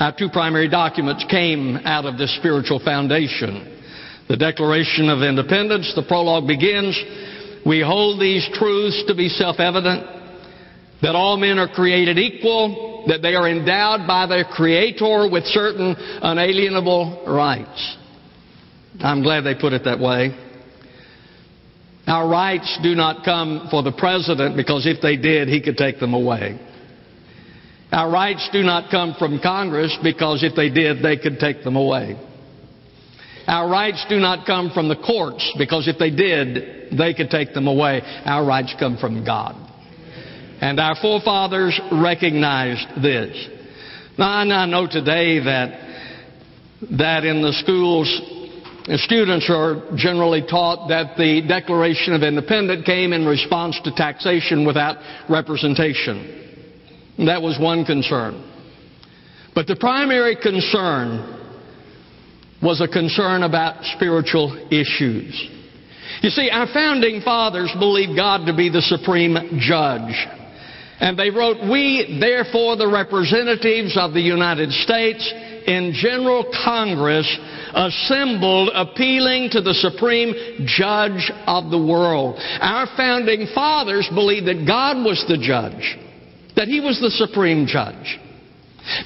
Our 0.00 0.14
two 0.16 0.28
primary 0.28 0.68
documents 0.68 1.24
came 1.30 1.76
out 1.84 2.04
of 2.04 2.18
this 2.18 2.34
spiritual 2.36 2.80
foundation. 2.80 3.80
The 4.28 4.36
Declaration 4.36 5.08
of 5.08 5.22
Independence, 5.22 5.92
the 5.94 6.02
prologue 6.02 6.48
begins, 6.48 6.98
We 7.64 7.80
hold 7.80 8.20
these 8.20 8.48
truths 8.54 9.04
to 9.06 9.14
be 9.14 9.28
self-evident 9.28 10.14
that 11.02 11.14
all 11.14 11.36
men 11.36 11.58
are 11.58 11.68
created 11.68 12.18
equal, 12.18 13.04
that 13.06 13.20
they 13.22 13.34
are 13.34 13.48
endowed 13.48 14.06
by 14.06 14.26
their 14.26 14.44
Creator 14.44 15.28
with 15.30 15.44
certain 15.44 15.94
unalienable 16.22 17.24
rights. 17.26 17.96
I'm 19.00 19.22
glad 19.22 19.42
they 19.42 19.54
put 19.54 19.74
it 19.74 19.84
that 19.84 20.00
way. 20.00 20.43
Our 22.06 22.28
rights 22.28 22.78
do 22.82 22.94
not 22.94 23.24
come 23.24 23.68
for 23.70 23.82
the 23.82 23.92
President 23.92 24.56
because 24.56 24.86
if 24.86 25.00
they 25.00 25.16
did, 25.16 25.48
he 25.48 25.60
could 25.62 25.76
take 25.76 25.98
them 25.98 26.12
away. 26.12 26.60
Our 27.92 28.10
rights 28.10 28.48
do 28.52 28.62
not 28.62 28.90
come 28.90 29.14
from 29.18 29.40
Congress 29.40 29.96
because 30.02 30.42
if 30.42 30.54
they 30.54 30.68
did, 30.68 31.02
they 31.02 31.16
could 31.16 31.38
take 31.38 31.62
them 31.64 31.76
away. 31.76 32.16
Our 33.46 33.68
rights 33.70 34.04
do 34.08 34.18
not 34.18 34.46
come 34.46 34.70
from 34.72 34.88
the 34.88 34.96
courts 34.96 35.50
because 35.58 35.86
if 35.86 35.98
they 35.98 36.10
did, 36.10 36.98
they 36.98 37.14
could 37.14 37.30
take 37.30 37.54
them 37.54 37.68
away. 37.68 38.02
Our 38.24 38.44
rights 38.44 38.74
come 38.78 38.96
from 38.96 39.24
God. 39.24 39.54
And 40.60 40.80
our 40.80 40.96
forefathers 41.00 41.78
recognized 41.92 43.02
this. 43.02 43.48
Now, 44.18 44.38
I 44.38 44.66
know 44.66 44.86
today 44.86 45.40
that, 45.40 45.80
that 46.98 47.24
in 47.24 47.42
the 47.42 47.52
schools, 47.52 48.08
students 48.96 49.48
are 49.50 49.96
generally 49.96 50.42
taught 50.42 50.88
that 50.88 51.16
the 51.16 51.42
Declaration 51.46 52.12
of 52.12 52.22
Independence 52.22 52.84
came 52.84 53.12
in 53.12 53.24
response 53.24 53.80
to 53.84 53.92
taxation 53.92 54.66
without 54.66 54.96
representation. 55.30 56.44
And 57.16 57.28
that 57.28 57.40
was 57.40 57.58
one 57.58 57.84
concern. 57.84 58.50
But 59.54 59.66
the 59.66 59.76
primary 59.76 60.36
concern 60.36 61.42
was 62.62 62.80
a 62.80 62.88
concern 62.88 63.42
about 63.42 63.84
spiritual 63.96 64.68
issues. 64.70 65.48
You 66.22 66.30
see, 66.30 66.50
our 66.50 66.66
founding 66.72 67.20
fathers 67.22 67.70
believed 67.78 68.16
God 68.16 68.46
to 68.46 68.56
be 68.56 68.68
the 68.68 68.82
supreme 68.82 69.36
judge. 69.60 70.14
And 71.00 71.18
they 71.18 71.30
wrote, 71.30 71.58
We, 71.70 72.18
therefore, 72.20 72.76
the 72.76 72.88
representatives 72.88 73.96
of 73.98 74.12
the 74.12 74.20
United 74.20 74.70
States 74.72 75.32
in 75.66 75.92
General 75.94 76.44
Congress, 76.64 77.26
assembled 77.74 78.70
appealing 78.74 79.50
to 79.52 79.60
the 79.60 79.74
supreme 79.74 80.34
judge 80.66 81.30
of 81.46 81.70
the 81.70 81.78
world. 81.78 82.38
Our 82.60 82.86
founding 82.96 83.48
fathers 83.54 84.08
believed 84.14 84.46
that 84.46 84.66
God 84.66 85.04
was 85.04 85.24
the 85.28 85.38
judge, 85.38 85.98
that 86.56 86.68
He 86.68 86.80
was 86.80 87.00
the 87.00 87.10
supreme 87.10 87.66
judge. 87.66 88.18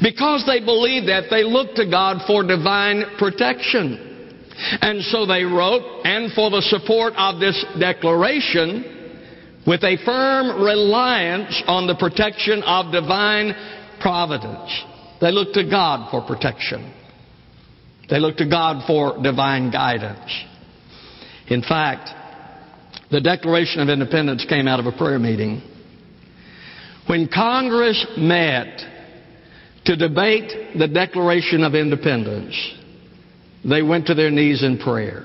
Because 0.03 0.45
they 0.47 0.59
believed 0.59 1.09
that, 1.09 1.31
they 1.31 1.45
looked 1.45 1.77
to 1.77 1.89
God 1.89 2.23
for 2.27 2.43
divine 2.43 3.05
protection. 3.19 4.05
And 4.81 5.03
so 5.05 5.25
they 5.25 5.45
wrote, 5.45 6.03
and 6.03 6.33
for 6.33 6.51
the 6.51 6.63
support 6.63 7.15
of 7.17 7.39
this 7.39 7.65
declaration, 7.79 9.63
with 9.67 9.85
a 9.85 9.97
firm 10.05 10.63
reliance 10.63 11.63
on 11.67 11.87
the 11.87 11.95
protection 11.95 12.63
of 12.65 12.91
divine 12.91 13.55
providence. 14.01 14.85
They 15.21 15.33
look 15.33 15.53
to 15.55 15.69
God 15.69 16.11
for 16.11 16.27
protection. 16.27 16.95
They 18.09 18.19
look 18.19 18.37
to 18.39 18.49
God 18.49 18.87
for 18.87 19.23
divine 19.23 19.71
guidance. 19.71 20.45
In 21.49 21.63
fact, 21.63 22.11
the 23.11 23.21
Declaration 23.21 23.81
of 23.81 23.89
Independence 23.89 24.45
came 24.49 24.69
out 24.69 24.81
of 24.81 24.87
a 24.87 24.93
prayer 24.93 25.19
meeting. 25.19 25.63
When 27.07 27.29
Congress 27.29 28.07
met 28.17 28.81
to 29.87 29.97
debate 29.97 30.77
the 30.79 30.89
Declaration 30.89 31.65
of 31.65 31.75
Independence, 31.75 32.55
they 33.65 33.83
went 33.83 34.07
to 34.07 34.15
their 34.15 34.31
knees 34.31 34.63
in 34.63 34.79
prayer. 34.79 35.25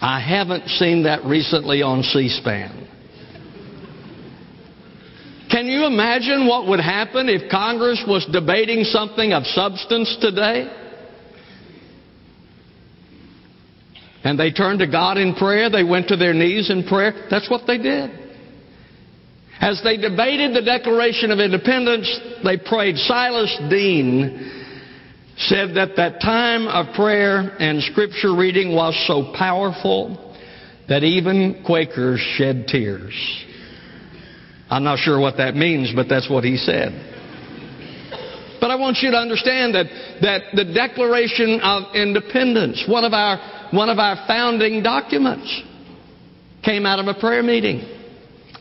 I 0.00 0.20
haven't 0.20 0.68
seen 0.68 1.04
that 1.04 1.24
recently 1.24 1.82
on 1.82 2.02
C 2.02 2.28
SPAN. 2.28 2.88
Can 5.64 5.72
you 5.72 5.86
imagine 5.86 6.46
what 6.46 6.68
would 6.68 6.78
happen 6.78 7.26
if 7.30 7.50
Congress 7.50 8.04
was 8.06 8.28
debating 8.30 8.84
something 8.84 9.32
of 9.32 9.46
substance 9.46 10.14
today? 10.20 10.68
And 14.22 14.38
they 14.38 14.52
turned 14.52 14.80
to 14.80 14.86
God 14.86 15.16
in 15.16 15.34
prayer, 15.34 15.70
they 15.70 15.82
went 15.82 16.08
to 16.08 16.16
their 16.16 16.34
knees 16.34 16.68
in 16.68 16.84
prayer. 16.84 17.28
That's 17.30 17.48
what 17.48 17.62
they 17.66 17.78
did. 17.78 18.10
As 19.58 19.80
they 19.82 19.96
debated 19.96 20.54
the 20.54 20.60
Declaration 20.60 21.30
of 21.30 21.38
Independence, 21.38 22.14
they 22.44 22.58
prayed. 22.58 22.98
Silas 22.98 23.58
Deane 23.70 24.76
said 25.38 25.76
that 25.76 25.96
that 25.96 26.20
time 26.20 26.68
of 26.68 26.94
prayer 26.94 27.56
and 27.58 27.82
scripture 27.84 28.36
reading 28.36 28.74
was 28.74 29.02
so 29.06 29.32
powerful 29.34 30.36
that 30.90 31.04
even 31.04 31.62
Quakers 31.64 32.20
shed 32.36 32.66
tears. 32.68 33.14
I'm 34.70 34.84
not 34.84 34.98
sure 34.98 35.20
what 35.20 35.36
that 35.36 35.54
means, 35.54 35.92
but 35.94 36.08
that's 36.08 36.28
what 36.28 36.44
he 36.44 36.56
said. 36.56 37.12
But 38.60 38.70
I 38.70 38.76
want 38.76 38.98
you 39.02 39.10
to 39.10 39.16
understand 39.18 39.74
that, 39.74 39.86
that 40.22 40.42
the 40.54 40.64
Declaration 40.72 41.60
of 41.60 41.94
Independence, 41.94 42.84
one 42.88 43.04
of, 43.04 43.12
our, 43.12 43.68
one 43.72 43.90
of 43.90 43.98
our 43.98 44.24
founding 44.26 44.82
documents, 44.82 45.62
came 46.64 46.86
out 46.86 46.98
of 46.98 47.06
a 47.06 47.20
prayer 47.20 47.42
meeting. 47.42 47.86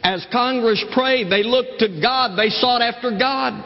As 0.04 0.28
Congress 0.30 0.84
prayed, 0.94 1.32
they 1.32 1.44
looked 1.44 1.80
to 1.80 2.02
God, 2.02 2.38
they 2.38 2.50
sought 2.50 2.82
after 2.82 3.18
God. 3.18 3.64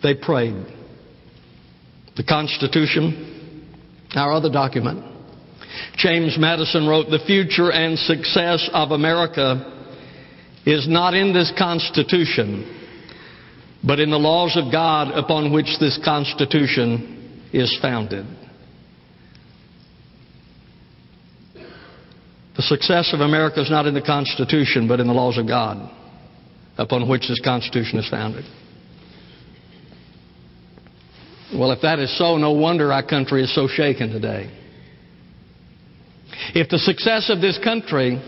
They 0.00 0.14
prayed. 0.14 0.64
The 2.16 2.22
Constitution, 2.22 3.66
our 4.14 4.32
other 4.32 4.50
document. 4.50 5.04
James 5.96 6.36
Madison 6.38 6.86
wrote, 6.86 7.10
The 7.10 7.24
future 7.26 7.72
and 7.72 7.98
success 7.98 8.70
of 8.72 8.92
America 8.92 9.74
is 10.66 10.86
not 10.88 11.14
in 11.14 11.32
this 11.32 11.52
Constitution, 11.58 12.64
but 13.84 14.00
in 14.00 14.10
the 14.10 14.18
laws 14.18 14.56
of 14.56 14.72
God 14.72 15.12
upon 15.16 15.52
which 15.52 15.78
this 15.80 15.98
Constitution 16.04 17.48
is 17.52 17.76
founded. 17.80 18.26
The 22.56 22.62
success 22.62 23.12
of 23.14 23.20
America 23.20 23.60
is 23.60 23.70
not 23.70 23.86
in 23.86 23.94
the 23.94 24.02
Constitution, 24.02 24.88
but 24.88 24.98
in 24.98 25.06
the 25.06 25.12
laws 25.12 25.38
of 25.38 25.46
God 25.46 25.94
upon 26.76 27.08
which 27.08 27.28
this 27.28 27.40
Constitution 27.40 27.98
is 27.98 28.08
founded. 28.08 28.44
Well, 31.54 31.72
if 31.72 31.80
that 31.82 31.98
is 31.98 32.16
so, 32.18 32.36
no 32.36 32.52
wonder 32.52 32.92
our 32.92 33.06
country 33.06 33.42
is 33.42 33.54
so 33.54 33.68
shaken 33.68 34.10
today. 34.10 34.50
If 36.54 36.68
the 36.68 36.78
success 36.78 37.30
of 37.30 37.40
this 37.40 37.58
country 37.62 38.20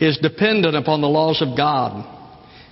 is 0.00 0.18
dependent 0.18 0.76
upon 0.76 1.00
the 1.00 1.08
laws 1.08 1.42
of 1.42 1.56
God, 1.56 2.04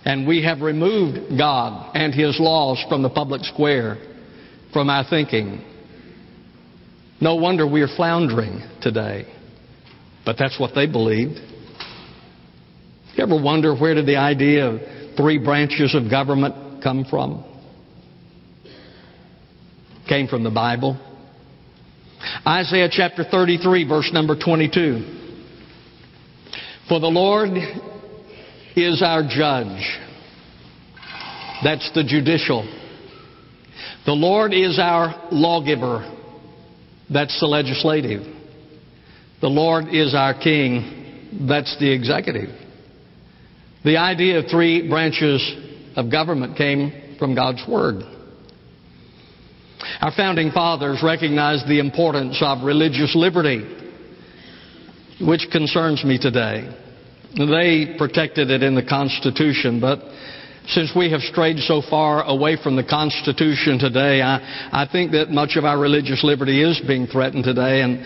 and 0.05 0.27
we 0.27 0.43
have 0.45 0.61
removed 0.61 1.39
God 1.39 1.95
and 1.95 2.15
His 2.15 2.39
laws 2.39 2.85
from 2.89 3.03
the 3.03 3.11
public 3.11 3.43
square, 3.45 3.97
from 4.73 4.91
our 4.91 5.05
thinking, 5.09 5.65
no 7.21 7.37
wonder 7.37 7.67
we 7.67 7.81
are 7.81 7.97
floundering 7.97 8.61
today. 8.83 9.27
But 10.27 10.37
that's 10.39 10.59
what 10.59 10.75
they 10.75 10.87
believed. 10.87 11.39
You 13.15 13.25
ever 13.25 13.41
wonder 13.41 13.75
where 13.75 13.95
did 13.95 14.07
the 14.07 14.17
idea 14.17 14.67
of 14.67 14.81
three 15.17 15.39
branches 15.39 15.95
of 15.95 16.11
government 16.11 16.83
come 16.83 17.05
from? 17.09 17.45
Came 20.09 20.27
from 20.27 20.45
the 20.45 20.51
Bible. 20.51 21.01
Isaiah 22.47 22.89
chapter 22.91 23.25
33, 23.25 23.89
verse 23.89 24.11
number 24.13 24.37
22. 24.39 25.24
For 26.89 27.01
the 27.01 27.07
Lord 27.07 27.51
is 28.77 29.03
our 29.03 29.23
judge. 29.23 29.83
That's 31.63 31.91
the 31.95 32.05
judicial. 32.05 32.63
The 34.05 34.13
Lord 34.13 34.53
is 34.53 34.79
our 34.79 35.29
lawgiver. 35.31 36.11
That's 37.11 37.39
the 37.41 37.47
legislative. 37.47 38.23
The 39.41 39.49
Lord 39.49 39.89
is 39.89 40.15
our 40.15 40.35
king. 40.39 41.47
That's 41.49 41.75
the 41.79 41.91
executive. 41.91 42.51
The 43.85 43.97
idea 43.97 44.41
of 44.41 44.47
three 44.51 44.89
branches 44.89 45.43
of 45.97 46.11
government 46.11 46.57
came 46.57 47.17
from 47.19 47.35
God's 47.35 47.63
Word. 47.69 48.03
Our 50.01 50.13
founding 50.17 50.51
fathers 50.51 51.03
recognized 51.03 51.67
the 51.67 51.79
importance 51.79 52.39
of 52.43 52.65
religious 52.65 53.15
liberty, 53.15 53.63
which 55.21 55.49
concerns 55.51 56.05
me 56.05 56.19
today. 56.19 56.69
They 57.37 57.95
protected 57.99 58.51
it 58.51 58.63
in 58.63 58.75
the 58.75 58.83
Constitution, 58.85 59.81
but 59.81 60.01
since 60.69 60.93
we 60.97 61.11
have 61.11 61.21
strayed 61.21 61.59
so 61.59 61.83
far 61.83 62.23
away 62.23 62.57
from 62.63 62.77
the 62.77 62.85
Constitution 62.85 63.79
today, 63.79 64.23
I, 64.23 64.39
I 64.73 64.89
think 64.91 65.13
that 65.13 65.31
much 65.31 65.57
of 65.57 65.65
our 65.65 65.79
religious 65.79 66.25
liberty 66.25 66.63
is 66.63 66.81
being 66.87 67.07
threatened 67.07 67.45
today, 67.45 67.83
and 67.83 68.01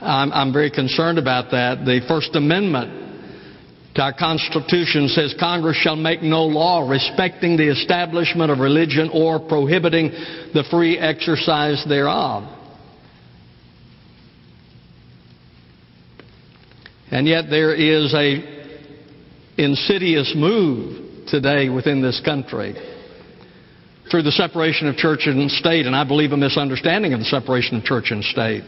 I'm, 0.00 0.32
I'm 0.32 0.52
very 0.52 0.70
concerned 0.70 1.18
about 1.18 1.50
that. 1.50 1.84
The 1.84 2.00
First 2.08 2.34
Amendment 2.34 3.08
to 3.96 4.02
our 4.02 4.12
Constitution 4.12 5.08
says 5.08 5.34
Congress 5.38 5.76
shall 5.76 5.96
make 5.96 6.22
no 6.22 6.44
law 6.44 6.88
respecting 6.88 7.56
the 7.56 7.68
establishment 7.68 8.50
of 8.50 8.58
religion 8.58 9.10
or 9.12 9.40
prohibiting 9.40 10.10
the 10.54 10.64
free 10.70 10.96
exercise 10.96 11.84
thereof. 11.88 12.57
And 17.10 17.26
yet 17.26 17.50
there 17.50 17.74
is 17.74 18.14
a 18.14 18.56
insidious 19.56 20.34
move 20.36 21.26
today 21.28 21.68
within 21.68 22.02
this 22.02 22.20
country 22.24 22.74
through 24.10 24.22
the 24.22 24.32
separation 24.32 24.88
of 24.88 24.96
church 24.96 25.26
and 25.26 25.50
state, 25.50 25.86
and 25.86 25.94
I 25.94 26.04
believe 26.04 26.32
a 26.32 26.36
misunderstanding 26.36 27.12
of 27.12 27.20
the 27.20 27.26
separation 27.26 27.76
of 27.76 27.84
church 27.84 28.10
and 28.10 28.24
state 28.24 28.64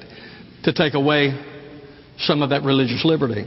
to 0.64 0.72
take 0.72 0.94
away 0.94 1.33
some 2.18 2.42
of 2.42 2.50
that 2.50 2.62
religious 2.62 3.05
liberty. 3.05 3.46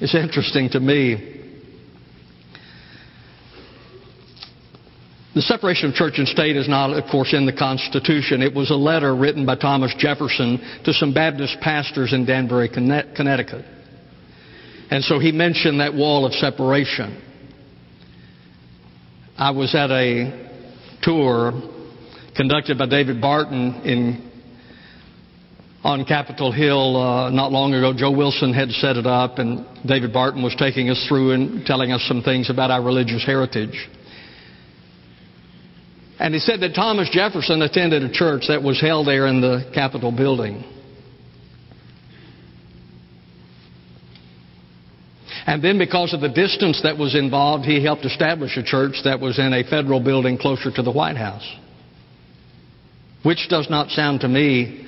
It's 0.00 0.14
interesting 0.14 0.70
to 0.70 0.80
me. 0.80 1.33
The 5.34 5.42
separation 5.42 5.88
of 5.88 5.96
church 5.96 6.14
and 6.18 6.28
state 6.28 6.56
is 6.56 6.68
not, 6.68 6.90
of 6.90 7.10
course, 7.10 7.34
in 7.34 7.44
the 7.44 7.52
Constitution. 7.52 8.40
It 8.40 8.54
was 8.54 8.70
a 8.70 8.76
letter 8.76 9.16
written 9.16 9.44
by 9.44 9.56
Thomas 9.56 9.92
Jefferson 9.98 10.60
to 10.84 10.92
some 10.92 11.12
Baptist 11.12 11.58
pastors 11.60 12.12
in 12.12 12.24
Danbury, 12.24 12.68
Connecticut. 12.68 13.64
And 14.90 15.02
so 15.02 15.18
he 15.18 15.32
mentioned 15.32 15.80
that 15.80 15.92
wall 15.92 16.24
of 16.24 16.32
separation. 16.34 17.20
I 19.36 19.50
was 19.50 19.74
at 19.74 19.90
a 19.90 20.50
tour 21.02 21.52
conducted 22.36 22.78
by 22.78 22.86
David 22.86 23.20
Barton 23.20 23.82
in 23.82 24.30
on 25.82 26.04
Capitol 26.04 26.50
Hill 26.52 26.96
uh, 26.96 27.30
not 27.30 27.50
long 27.50 27.74
ago. 27.74 27.92
Joe 27.92 28.12
Wilson 28.12 28.54
had 28.54 28.70
set 28.70 28.96
it 28.96 29.06
up, 29.06 29.38
and 29.38 29.66
David 29.84 30.12
Barton 30.12 30.42
was 30.42 30.54
taking 30.56 30.88
us 30.88 31.04
through 31.08 31.32
and 31.32 31.66
telling 31.66 31.92
us 31.92 32.02
some 32.08 32.22
things 32.22 32.48
about 32.48 32.70
our 32.70 32.82
religious 32.82 33.24
heritage. 33.26 33.90
And 36.18 36.32
he 36.32 36.40
said 36.40 36.60
that 36.60 36.74
Thomas 36.74 37.08
Jefferson 37.10 37.62
attended 37.62 38.02
a 38.02 38.12
church 38.12 38.44
that 38.48 38.62
was 38.62 38.80
held 38.80 39.08
there 39.08 39.26
in 39.26 39.40
the 39.40 39.70
Capitol 39.74 40.12
building. 40.12 40.64
And 45.46 45.62
then, 45.62 45.76
because 45.76 46.14
of 46.14 46.20
the 46.20 46.28
distance 46.28 46.80
that 46.84 46.96
was 46.96 47.14
involved, 47.14 47.64
he 47.64 47.82
helped 47.82 48.04
establish 48.04 48.56
a 48.56 48.62
church 48.62 49.02
that 49.04 49.20
was 49.20 49.38
in 49.38 49.52
a 49.52 49.62
federal 49.62 50.00
building 50.00 50.38
closer 50.38 50.70
to 50.70 50.82
the 50.82 50.92
White 50.92 51.16
House. 51.16 51.46
Which 53.24 53.48
does 53.50 53.68
not 53.68 53.90
sound 53.90 54.20
to 54.20 54.28
me 54.28 54.86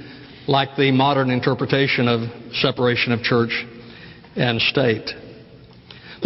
like 0.49 0.77
the 0.77 0.93
modern 0.93 1.31
interpretation 1.31 2.09
of 2.09 2.21
separation 2.55 3.13
of 3.13 3.23
church 3.23 3.67
and 4.37 4.61
state. 4.61 5.11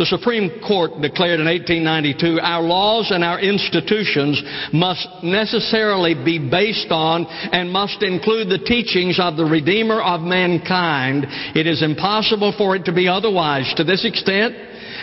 The 0.00 0.06
Supreme 0.06 0.62
Court 0.66 0.92
declared 1.02 1.40
in 1.40 1.46
1892 1.46 2.40
our 2.40 2.62
laws 2.62 3.10
and 3.10 3.22
our 3.22 3.38
institutions 3.38 4.42
must 4.72 5.06
necessarily 5.22 6.14
be 6.14 6.38
based 6.38 6.90
on 6.90 7.26
and 7.26 7.70
must 7.70 8.02
include 8.02 8.48
the 8.48 8.64
teachings 8.64 9.20
of 9.20 9.36
the 9.36 9.44
Redeemer 9.44 10.00
of 10.00 10.22
mankind. 10.22 11.26
It 11.54 11.66
is 11.66 11.82
impossible 11.82 12.54
for 12.56 12.76
it 12.76 12.86
to 12.86 12.94
be 12.94 13.08
otherwise. 13.08 13.74
To 13.76 13.84
this 13.84 14.06
extent, 14.06 14.54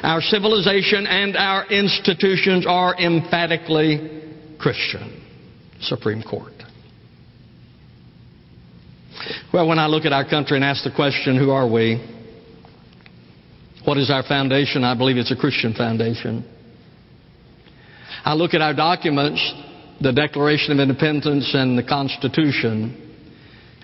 our 0.01 0.19
civilization 0.19 1.05
and 1.05 1.38
our 1.38 1.67
institutions 1.67 2.65
are 2.67 2.95
emphatically 2.97 4.23
Christian. 4.57 5.21
Supreme 5.79 6.23
Court. 6.23 6.53
Well, 9.53 9.67
when 9.67 9.77
I 9.77 9.86
look 9.86 10.05
at 10.05 10.12
our 10.12 10.27
country 10.27 10.57
and 10.57 10.65
ask 10.65 10.83
the 10.83 10.89
question, 10.89 11.38
who 11.38 11.51
are 11.51 11.69
we? 11.69 12.16
What 13.88 13.97
is 13.97 14.12
our 14.12 14.23
foundation? 14.23 14.84
I 14.84 14.95
believe 14.97 15.15
it's 15.15 15.32
a 15.32 15.36
Christian 15.38 15.73
foundation. 15.73 16.43
I 18.26 18.34
look 18.34 18.54
at 18.54 18.60
our 18.60 18.73
documents, 18.73 19.39
the 20.02 20.12
Declaration 20.12 20.73
of 20.73 20.80
Independence 20.80 21.50
and 21.54 21.78
the 21.78 21.84
Constitution, 21.84 23.15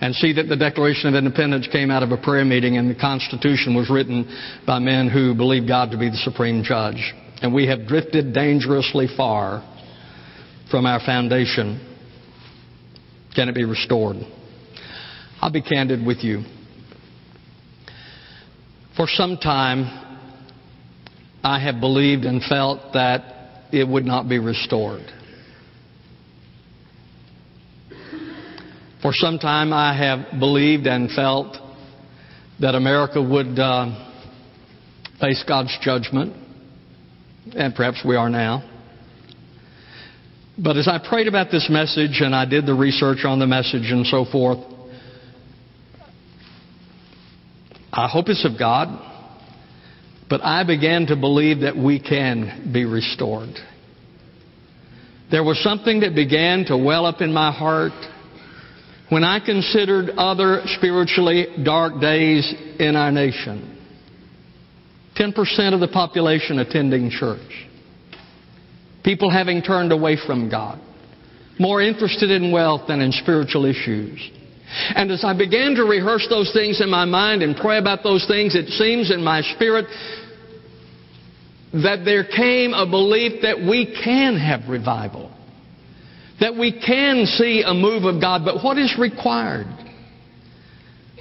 and 0.02 0.14
see 0.14 0.34
that 0.34 0.42
the 0.42 0.58
Declaration 0.58 1.08
of 1.08 1.14
Independence 1.14 1.66
came 1.72 1.90
out 1.90 2.02
of 2.02 2.10
a 2.10 2.18
prayer 2.18 2.44
meeting 2.44 2.76
and 2.76 2.90
the 2.90 3.00
Constitution 3.00 3.74
was 3.74 3.88
written 3.88 4.28
by 4.66 4.78
men 4.78 5.08
who 5.08 5.34
believe 5.34 5.66
God 5.66 5.90
to 5.92 5.96
be 5.96 6.10
the 6.10 6.18
supreme 6.18 6.62
judge. 6.62 7.14
And 7.40 7.54
we 7.54 7.66
have 7.68 7.86
drifted 7.86 8.34
dangerously 8.34 9.08
far 9.16 9.64
from 10.70 10.84
our 10.84 11.00
foundation. 11.00 11.80
Can 13.34 13.48
it 13.48 13.54
be 13.54 13.64
restored? 13.64 14.16
I'll 15.40 15.50
be 15.50 15.62
candid 15.62 16.06
with 16.06 16.22
you. 16.22 16.42
For 19.04 19.10
some 19.10 19.36
time, 19.36 19.84
I 21.42 21.60
have 21.60 21.78
believed 21.78 22.24
and 22.24 22.42
felt 22.42 22.94
that 22.94 23.66
it 23.70 23.86
would 23.86 24.06
not 24.06 24.30
be 24.30 24.38
restored. 24.38 25.02
For 29.02 29.12
some 29.12 29.38
time, 29.38 29.74
I 29.74 29.94
have 29.94 30.40
believed 30.40 30.86
and 30.86 31.10
felt 31.10 31.58
that 32.60 32.74
America 32.74 33.20
would 33.20 33.58
uh, 33.58 34.10
face 35.20 35.44
God's 35.46 35.76
judgment, 35.82 36.34
and 37.54 37.74
perhaps 37.74 38.02
we 38.08 38.16
are 38.16 38.30
now. 38.30 38.66
But 40.56 40.78
as 40.78 40.88
I 40.88 40.96
prayed 41.06 41.28
about 41.28 41.50
this 41.50 41.68
message 41.68 42.22
and 42.22 42.34
I 42.34 42.46
did 42.46 42.64
the 42.64 42.74
research 42.74 43.26
on 43.26 43.38
the 43.38 43.46
message 43.46 43.90
and 43.90 44.06
so 44.06 44.24
forth, 44.24 44.73
I 47.96 48.08
hope 48.08 48.28
it's 48.28 48.44
of 48.44 48.58
God, 48.58 48.88
but 50.28 50.42
I 50.42 50.64
began 50.64 51.06
to 51.06 51.16
believe 51.16 51.60
that 51.60 51.76
we 51.76 52.00
can 52.00 52.72
be 52.72 52.84
restored. 52.84 53.54
There 55.30 55.44
was 55.44 55.62
something 55.62 56.00
that 56.00 56.12
began 56.12 56.64
to 56.66 56.76
well 56.76 57.06
up 57.06 57.20
in 57.20 57.32
my 57.32 57.52
heart 57.52 57.92
when 59.10 59.22
I 59.22 59.38
considered 59.38 60.10
other 60.16 60.62
spiritually 60.76 61.46
dark 61.62 62.00
days 62.00 62.52
in 62.80 62.96
our 62.96 63.12
nation. 63.12 63.78
10% 65.16 65.72
of 65.72 65.78
the 65.78 65.86
population 65.86 66.58
attending 66.58 67.10
church. 67.10 67.68
People 69.04 69.30
having 69.30 69.62
turned 69.62 69.92
away 69.92 70.16
from 70.26 70.50
God. 70.50 70.80
More 71.60 71.80
interested 71.80 72.32
in 72.32 72.50
wealth 72.50 72.88
than 72.88 73.00
in 73.00 73.12
spiritual 73.12 73.66
issues. 73.66 74.18
And 74.94 75.10
as 75.10 75.24
I 75.24 75.36
began 75.36 75.74
to 75.76 75.84
rehearse 75.84 76.26
those 76.28 76.52
things 76.52 76.80
in 76.80 76.90
my 76.90 77.04
mind 77.04 77.42
and 77.42 77.56
pray 77.56 77.78
about 77.78 78.02
those 78.02 78.26
things, 78.26 78.54
it 78.54 78.68
seems 78.70 79.10
in 79.10 79.22
my 79.22 79.42
spirit 79.54 79.86
that 81.74 82.04
there 82.04 82.24
came 82.24 82.72
a 82.72 82.86
belief 82.86 83.42
that 83.42 83.58
we 83.58 83.94
can 84.04 84.36
have 84.36 84.68
revival. 84.68 85.30
That 86.40 86.56
we 86.56 86.72
can 86.72 87.26
see 87.26 87.62
a 87.64 87.74
move 87.74 88.04
of 88.04 88.20
God, 88.20 88.44
but 88.44 88.62
what 88.62 88.78
is 88.78 88.96
required? 88.98 89.66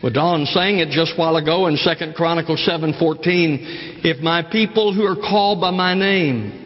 Well, 0.02 0.12
Don 0.12 0.46
sang 0.48 0.80
it 0.80 0.89
just 0.89 1.13
a 1.13 1.16
while 1.16 1.38
ago 1.38 1.68
in 1.68 1.78
2 1.78 2.13
Chronicles 2.13 2.60
7:14. 2.68 4.04
If 4.04 4.22
my 4.22 4.42
people 4.42 4.94
who 4.94 5.06
are 5.06 5.16
called 5.16 5.62
by 5.62 5.72
my 5.72 5.94
name 5.94 6.62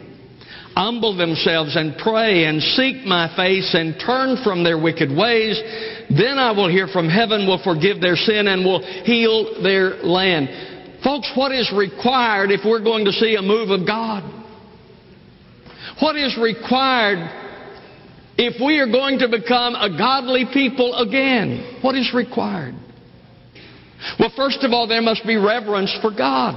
humble 0.78 1.16
themselves 1.16 1.74
and 1.74 1.98
pray 1.98 2.44
and 2.44 2.62
seek 2.62 3.04
my 3.04 3.26
face 3.34 3.74
and 3.74 3.98
turn 3.98 4.36
from 4.44 4.62
their 4.62 4.78
wicked 4.80 5.10
ways, 5.10 5.60
then 6.08 6.38
I 6.38 6.52
will 6.52 6.70
hear 6.70 6.86
from 6.86 7.08
heaven, 7.08 7.48
will 7.48 7.60
forgive 7.64 8.00
their 8.00 8.14
sin, 8.14 8.46
and 8.46 8.64
will 8.64 8.80
heal 9.02 9.60
their 9.60 9.96
land. 10.04 11.02
Folks, 11.02 11.32
what 11.34 11.50
is 11.50 11.72
required 11.76 12.52
if 12.52 12.60
we're 12.64 12.82
going 12.82 13.04
to 13.06 13.10
see 13.10 13.34
a 13.34 13.42
move 13.42 13.70
of 13.70 13.84
God? 13.88 14.22
What 16.00 16.14
is 16.14 16.38
required 16.40 17.28
if 18.36 18.62
we 18.64 18.78
are 18.78 18.86
going 18.86 19.18
to 19.18 19.28
become 19.28 19.74
a 19.74 19.98
godly 19.98 20.46
people 20.52 20.94
again? 20.94 21.80
What 21.82 21.96
is 21.96 22.14
required? 22.14 22.74
Well, 24.20 24.30
first 24.36 24.62
of 24.62 24.70
all, 24.72 24.86
there 24.86 25.02
must 25.02 25.26
be 25.26 25.34
reverence 25.34 25.96
for 26.00 26.12
God. 26.12 26.54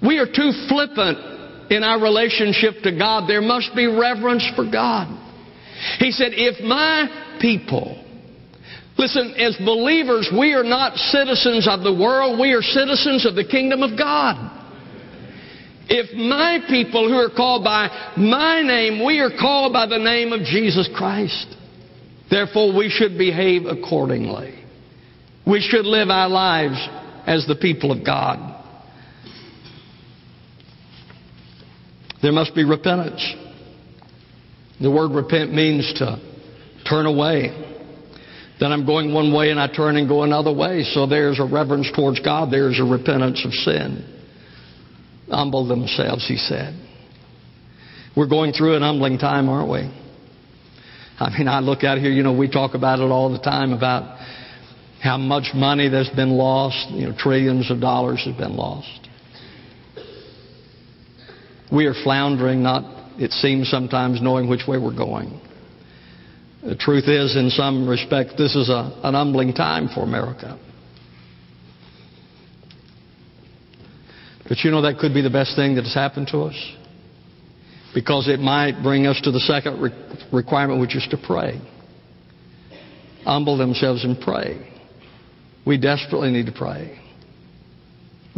We 0.00 0.18
are 0.18 0.26
too 0.26 0.52
flippant 0.68 1.37
in 1.70 1.82
our 1.82 2.00
relationship 2.00 2.82
to 2.82 2.96
God, 2.96 3.28
there 3.28 3.42
must 3.42 3.74
be 3.74 3.86
reverence 3.86 4.46
for 4.56 4.64
God. 4.70 5.08
He 5.98 6.10
said, 6.10 6.32
if 6.32 6.64
my 6.64 7.36
people, 7.40 8.04
listen, 8.96 9.34
as 9.38 9.56
believers, 9.58 10.28
we 10.36 10.54
are 10.54 10.64
not 10.64 10.96
citizens 10.96 11.68
of 11.70 11.82
the 11.82 11.92
world, 11.92 12.38
we 12.40 12.52
are 12.52 12.62
citizens 12.62 13.26
of 13.26 13.34
the 13.34 13.44
kingdom 13.44 13.82
of 13.82 13.98
God. 13.98 14.56
If 15.90 16.14
my 16.14 16.58
people 16.68 17.08
who 17.08 17.16
are 17.16 17.34
called 17.34 17.64
by 17.64 18.12
my 18.16 18.62
name, 18.62 19.04
we 19.04 19.20
are 19.20 19.30
called 19.30 19.72
by 19.72 19.86
the 19.86 19.98
name 19.98 20.32
of 20.32 20.40
Jesus 20.40 20.88
Christ. 20.94 21.46
Therefore, 22.30 22.76
we 22.76 22.90
should 22.90 23.16
behave 23.16 23.64
accordingly. 23.64 24.54
We 25.46 25.60
should 25.60 25.86
live 25.86 26.10
our 26.10 26.28
lives 26.28 26.76
as 27.26 27.46
the 27.46 27.56
people 27.56 27.90
of 27.90 28.04
God. 28.04 28.57
There 32.22 32.32
must 32.32 32.54
be 32.54 32.64
repentance. 32.64 33.24
The 34.80 34.90
word 34.90 35.12
repent 35.12 35.52
means 35.52 35.92
to 35.98 36.20
turn 36.88 37.06
away. 37.06 37.66
Then 38.60 38.72
I'm 38.72 38.86
going 38.86 39.14
one 39.14 39.32
way 39.32 39.50
and 39.50 39.60
I 39.60 39.68
turn 39.72 39.96
and 39.96 40.08
go 40.08 40.22
another 40.22 40.52
way. 40.52 40.82
So 40.82 41.06
there's 41.06 41.38
a 41.38 41.44
reverence 41.44 41.90
towards 41.94 42.20
God. 42.20 42.50
There's 42.50 42.80
a 42.80 42.84
repentance 42.84 43.44
of 43.44 43.52
sin. 43.52 44.16
Humble 45.30 45.68
themselves, 45.68 46.26
he 46.26 46.36
said. 46.36 46.74
We're 48.16 48.28
going 48.28 48.52
through 48.52 48.74
an 48.74 48.82
humbling 48.82 49.18
time, 49.18 49.48
aren't 49.48 49.70
we? 49.70 49.90
I 51.20 51.36
mean, 51.36 51.46
I 51.48 51.60
look 51.60 51.84
out 51.84 51.98
here, 51.98 52.10
you 52.10 52.22
know, 52.22 52.32
we 52.32 52.48
talk 52.48 52.74
about 52.74 53.00
it 53.00 53.10
all 53.10 53.30
the 53.30 53.38
time 53.38 53.72
about 53.72 54.18
how 55.00 55.16
much 55.16 55.50
money 55.54 55.88
there's 55.88 56.10
been 56.10 56.30
lost, 56.30 56.90
you 56.90 57.08
know, 57.08 57.14
trillions 57.16 57.70
of 57.70 57.80
dollars 57.80 58.24
have 58.24 58.36
been 58.36 58.56
lost. 58.56 59.07
We 61.70 61.86
are 61.86 61.94
floundering, 62.02 62.62
not, 62.62 62.82
it 63.18 63.32
seems 63.32 63.68
sometimes, 63.70 64.22
knowing 64.22 64.48
which 64.48 64.62
way 64.66 64.78
we're 64.78 64.96
going. 64.96 65.40
The 66.62 66.76
truth 66.76 67.04
is, 67.08 67.36
in 67.36 67.50
some 67.50 67.88
respect, 67.88 68.32
this 68.36 68.56
is 68.56 68.68
a, 68.68 68.98
an 69.04 69.14
humbling 69.14 69.52
time 69.52 69.88
for 69.94 70.02
America. 70.02 70.58
But 74.48 74.58
you 74.64 74.70
know, 74.70 74.82
that 74.82 74.98
could 74.98 75.12
be 75.12 75.20
the 75.20 75.30
best 75.30 75.54
thing 75.56 75.74
that 75.74 75.84
has 75.84 75.94
happened 75.94 76.28
to 76.28 76.40
us. 76.42 76.72
Because 77.94 78.28
it 78.28 78.40
might 78.40 78.82
bring 78.82 79.06
us 79.06 79.20
to 79.22 79.30
the 79.30 79.40
second 79.40 79.80
re- 79.80 80.26
requirement, 80.32 80.80
which 80.80 80.96
is 80.96 81.06
to 81.10 81.18
pray. 81.18 81.60
Humble 83.24 83.58
themselves 83.58 84.04
and 84.04 84.18
pray. 84.18 84.72
We 85.66 85.78
desperately 85.78 86.30
need 86.30 86.46
to 86.46 86.52
pray. 86.52 86.98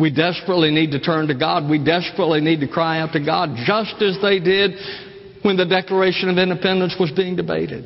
We 0.00 0.10
desperately 0.10 0.70
need 0.70 0.92
to 0.92 1.00
turn 1.00 1.28
to 1.28 1.34
God. 1.34 1.68
We 1.68 1.82
desperately 1.82 2.40
need 2.40 2.60
to 2.60 2.68
cry 2.68 3.00
out 3.00 3.12
to 3.12 3.24
God, 3.24 3.50
just 3.66 4.00
as 4.00 4.16
they 4.22 4.40
did 4.40 4.72
when 5.42 5.58
the 5.58 5.66
Declaration 5.66 6.30
of 6.30 6.38
Independence 6.38 6.96
was 6.98 7.10
being 7.10 7.36
debated. 7.36 7.84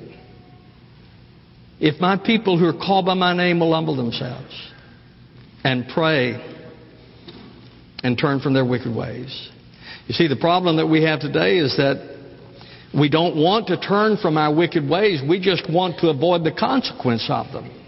If 1.81 2.01
my 2.01 2.17
people 2.17 2.57
who 2.57 2.67
are 2.67 2.73
called 2.73 3.07
by 3.07 3.15
my 3.15 3.37
name 3.37 3.59
will 3.59 3.75
humble 3.75 3.97
themselves 3.97 4.55
and 5.65 5.89
pray 5.93 6.35
and 8.05 8.17
turn 8.17 8.39
from 8.39 8.55
their 8.55 8.65
wicked 8.65 8.95
ways. 8.95 9.51
You 10.07 10.15
see, 10.15 10.29
the 10.29 10.37
problem 10.37 10.77
that 10.77 10.87
we 10.87 11.03
have 11.03 11.19
today 11.19 11.59
is 11.59 11.77
that 11.79 12.15
we 12.97 13.09
don't 13.09 13.37
want 13.37 13.67
to 13.69 13.81
turn 13.81 14.19
from 14.19 14.37
our 14.37 14.55
wicked 14.55 14.89
ways. 14.89 15.21
We 15.27 15.41
just 15.41 15.69
want 15.69 15.99
to 16.01 16.11
avoid 16.11 16.45
the 16.45 16.53
consequence 16.53 17.27
of 17.29 17.51
them. 17.53 17.84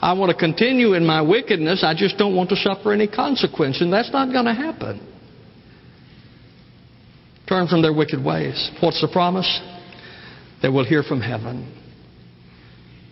I 0.00 0.12
want 0.12 0.30
to 0.30 0.36
continue 0.36 0.94
in 0.94 1.04
my 1.04 1.22
wickedness. 1.22 1.82
I 1.82 1.94
just 1.94 2.16
don't 2.18 2.36
want 2.36 2.50
to 2.50 2.56
suffer 2.56 2.92
any 2.92 3.08
consequence. 3.08 3.80
And 3.80 3.92
that's 3.92 4.12
not 4.12 4.32
going 4.32 4.44
to 4.44 4.54
happen. 4.54 5.04
Turn 7.48 7.66
from 7.66 7.82
their 7.82 7.92
wicked 7.92 8.22
ways. 8.22 8.70
What's 8.80 9.00
the 9.00 9.08
promise? 9.08 9.60
That 10.62 10.72
we'll 10.72 10.84
hear 10.84 11.02
from 11.02 11.20
heaven. 11.20 11.74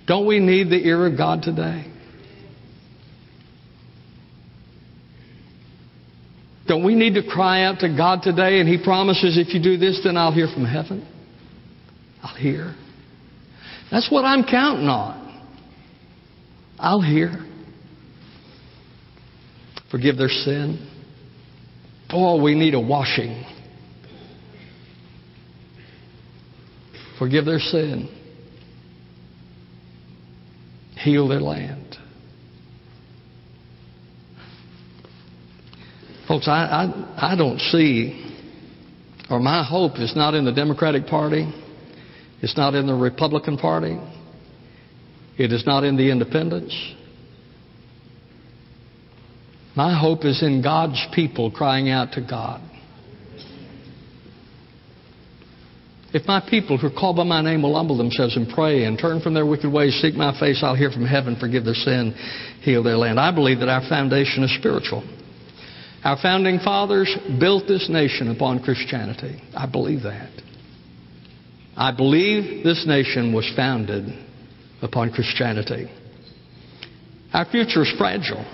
Don't 0.07 0.27
we 0.27 0.39
need 0.39 0.71
the 0.71 0.77
ear 0.87 1.07
of 1.07 1.17
God 1.17 1.43
today? 1.43 1.93
Don't 6.69 6.85
we 6.85 6.95
need 6.95 7.15
to 7.15 7.23
cry 7.23 7.65
out 7.65 7.81
to 7.81 7.89
God 7.89 8.23
today 8.23 8.61
and 8.61 8.69
He 8.69 8.83
promises 8.83 9.39
if 9.39 9.55
you 9.55 9.63
do 9.63 9.77
this, 9.77 10.01
then 10.05 10.17
I'll 10.17 10.33
hear 10.33 10.49
from 10.53 10.65
heaven? 10.65 11.07
I'll 12.23 12.37
hear. 12.37 12.75
That's 13.91 14.11
what 14.11 14.25
I'm 14.25 14.45
counting 14.45 14.89
on. 14.89 15.26
I'll 16.79 17.01
hear. 17.01 17.33
Forgive 19.91 20.17
their 20.17 20.29
sin. 20.29 20.91
Oh, 22.11 22.43
we 22.43 22.55
need 22.55 22.75
a 22.75 22.81
washing. 22.81 23.45
Forgive 27.19 27.45
their 27.45 27.59
sin. 27.59 28.09
Heal 30.97 31.29
their 31.29 31.41
land. 31.41 31.97
Folks, 36.29 36.49
I, 36.49 36.53
I, 37.17 37.33
I 37.33 37.37
don't 37.37 37.61
see, 37.61 38.35
or 39.31 39.39
my 39.39 39.65
hope 39.65 39.99
is 39.99 40.15
not 40.17 40.35
in 40.35 40.45
the 40.45 40.53
Democratic 40.53 41.07
Party. 41.07 41.49
It's 42.43 42.57
not 42.57 42.75
in 42.75 42.87
the 42.87 42.95
Republican 42.95 43.57
Party. 43.57 43.97
It 45.39 45.53
is 45.53 45.67
not 45.67 45.85
in 45.85 45.97
the 45.97 46.11
independents. 46.11 46.75
My 49.77 49.99
hope 49.99 50.25
is 50.25 50.43
in 50.43 50.63
God's 50.63 51.05
people 51.15 51.51
crying 51.51 51.91
out 51.91 52.13
to 52.13 52.23
God. 52.23 52.63
If 56.15 56.27
my 56.27 56.41
people 56.49 56.79
who 56.79 56.87
are 56.87 56.99
called 56.99 57.17
by 57.17 57.25
my 57.25 57.43
name 57.43 57.63
will 57.63 57.75
humble 57.75 57.99
themselves 57.99 58.37
and 58.37 58.49
pray 58.49 58.85
and 58.85 58.99
turn 58.99 59.21
from 59.21 59.35
their 59.35 59.45
wicked 59.45 59.71
ways, 59.71 59.99
seek 60.01 60.15
my 60.15 60.39
face, 60.41 60.63
I'll 60.63 60.75
hear 60.75 60.91
from 60.91 61.05
heaven, 61.05 61.37
forgive 61.39 61.67
their 61.67 61.75
sin, 61.75 62.15
heal 62.63 62.83
their 62.83 62.97
land. 62.97 63.21
I 63.21 63.35
believe 63.35 63.59
that 63.59 63.69
our 63.69 63.87
foundation 63.87 64.43
is 64.45 64.57
spiritual. 64.59 65.05
Our 66.05 66.17
founding 66.23 66.61
fathers 66.61 67.15
built 67.39 67.69
this 67.69 67.91
nation 67.91 68.31
upon 68.31 68.63
Christianity. 68.63 69.43
I 69.55 69.67
believe 69.67 70.05
that. 70.05 70.31
I 71.77 71.95
believe 71.95 72.65
this 72.65 72.87
nation 72.87 73.35
was 73.35 73.53
founded 73.55 74.26
upon 74.83 75.11
Christianity. 75.11 75.91
Our 77.33 77.45
future 77.47 77.83
is 77.83 77.93
fragile. 77.99 78.45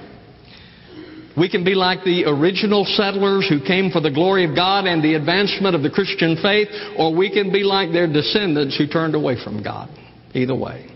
We 1.36 1.48
can 1.48 1.64
be 1.64 1.74
like 1.74 2.04
the 2.04 2.24
original 2.26 2.84
settlers 2.84 3.48
who 3.48 3.60
came 3.60 3.90
for 3.90 4.00
the 4.00 4.10
glory 4.10 4.44
of 4.44 4.54
God 4.54 4.84
and 4.84 5.02
the 5.02 5.14
advancement 5.14 5.74
of 5.74 5.82
the 5.82 5.90
Christian 5.90 6.36
faith, 6.42 6.68
or 6.98 7.14
we 7.14 7.30
can 7.30 7.50
be 7.50 7.62
like 7.62 7.92
their 7.92 8.06
descendants 8.06 8.76
who 8.76 8.86
turned 8.86 9.14
away 9.14 9.42
from 9.42 9.62
God. 9.62 9.88
Either 10.34 10.54
way. 10.54 10.88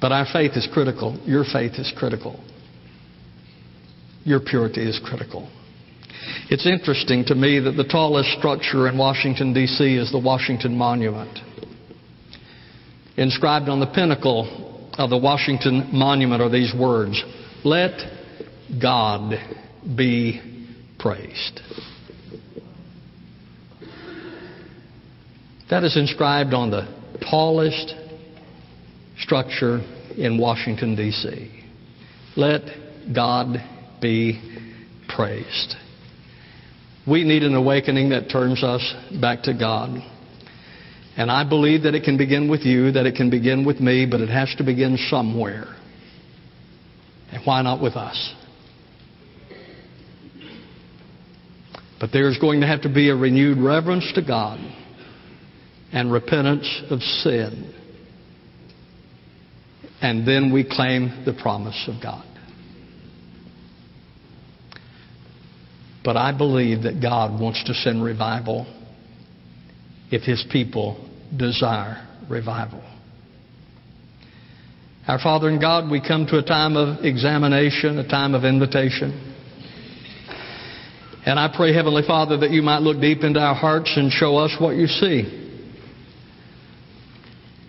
But 0.00 0.12
our 0.12 0.26
faith 0.32 0.52
is 0.54 0.68
critical. 0.72 1.18
Your 1.24 1.44
faith 1.44 1.72
is 1.74 1.92
critical. 1.96 2.38
Your 4.24 4.40
purity 4.40 4.88
is 4.88 5.00
critical. 5.04 5.50
It's 6.50 6.66
interesting 6.66 7.24
to 7.26 7.34
me 7.34 7.58
that 7.60 7.72
the 7.72 7.84
tallest 7.84 8.30
structure 8.38 8.88
in 8.88 8.96
Washington, 8.96 9.52
D.C. 9.52 9.96
is 9.96 10.12
the 10.12 10.18
Washington 10.18 10.76
Monument. 10.76 11.38
Inscribed 13.18 13.68
on 13.68 13.80
the 13.80 13.86
pinnacle 13.86 14.90
of 14.96 15.10
the 15.10 15.18
Washington 15.18 15.90
Monument 15.92 16.40
are 16.40 16.48
these 16.48 16.72
words 16.72 17.20
Let 17.64 17.98
God 18.80 19.34
be 19.96 20.40
praised. 21.00 21.60
That 25.68 25.82
is 25.82 25.96
inscribed 25.96 26.54
on 26.54 26.70
the 26.70 26.86
tallest 27.28 27.92
structure 29.18 29.80
in 30.16 30.38
Washington, 30.38 30.94
D.C. 30.94 31.64
Let 32.36 32.62
God 33.12 33.56
be 34.00 34.40
praised. 35.08 35.74
We 37.04 37.24
need 37.24 37.42
an 37.42 37.56
awakening 37.56 38.10
that 38.10 38.30
turns 38.30 38.62
us 38.62 38.94
back 39.20 39.42
to 39.42 39.54
God. 39.54 39.98
And 41.18 41.32
I 41.32 41.42
believe 41.42 41.82
that 41.82 41.96
it 41.96 42.04
can 42.04 42.16
begin 42.16 42.48
with 42.48 42.60
you, 42.60 42.92
that 42.92 43.04
it 43.04 43.16
can 43.16 43.28
begin 43.28 43.66
with 43.66 43.80
me, 43.80 44.06
but 44.08 44.20
it 44.20 44.28
has 44.28 44.54
to 44.58 44.64
begin 44.64 44.96
somewhere. 45.10 45.66
And 47.32 47.42
why 47.44 47.60
not 47.62 47.82
with 47.82 47.96
us? 47.96 48.34
But 51.98 52.10
there's 52.12 52.38
going 52.38 52.60
to 52.60 52.68
have 52.68 52.82
to 52.82 52.88
be 52.88 53.10
a 53.10 53.16
renewed 53.16 53.58
reverence 53.58 54.12
to 54.14 54.22
God 54.22 54.60
and 55.92 56.12
repentance 56.12 56.82
of 56.88 57.00
sin. 57.00 57.74
And 60.00 60.26
then 60.26 60.52
we 60.52 60.62
claim 60.62 61.24
the 61.26 61.32
promise 61.32 61.88
of 61.88 62.00
God. 62.00 62.24
But 66.04 66.16
I 66.16 66.30
believe 66.30 66.84
that 66.84 67.02
God 67.02 67.40
wants 67.40 67.64
to 67.64 67.74
send 67.74 68.04
revival 68.04 68.72
if 70.12 70.22
His 70.22 70.46
people 70.52 71.06
desire 71.36 72.06
revival. 72.28 72.82
Our 75.06 75.18
Father 75.18 75.48
in 75.48 75.58
God, 75.58 75.90
we 75.90 76.06
come 76.06 76.26
to 76.26 76.38
a 76.38 76.42
time 76.42 76.76
of 76.76 77.04
examination, 77.04 77.98
a 77.98 78.06
time 78.06 78.34
of 78.34 78.44
invitation. 78.44 79.34
And 81.24 81.38
I 81.38 81.50
pray, 81.54 81.74
Heavenly 81.74 82.02
Father, 82.06 82.36
that 82.38 82.50
you 82.50 82.62
might 82.62 82.82
look 82.82 83.00
deep 83.00 83.22
into 83.22 83.40
our 83.40 83.54
hearts 83.54 83.92
and 83.96 84.12
show 84.12 84.36
us 84.36 84.54
what 84.58 84.76
you 84.76 84.86
see. 84.86 85.46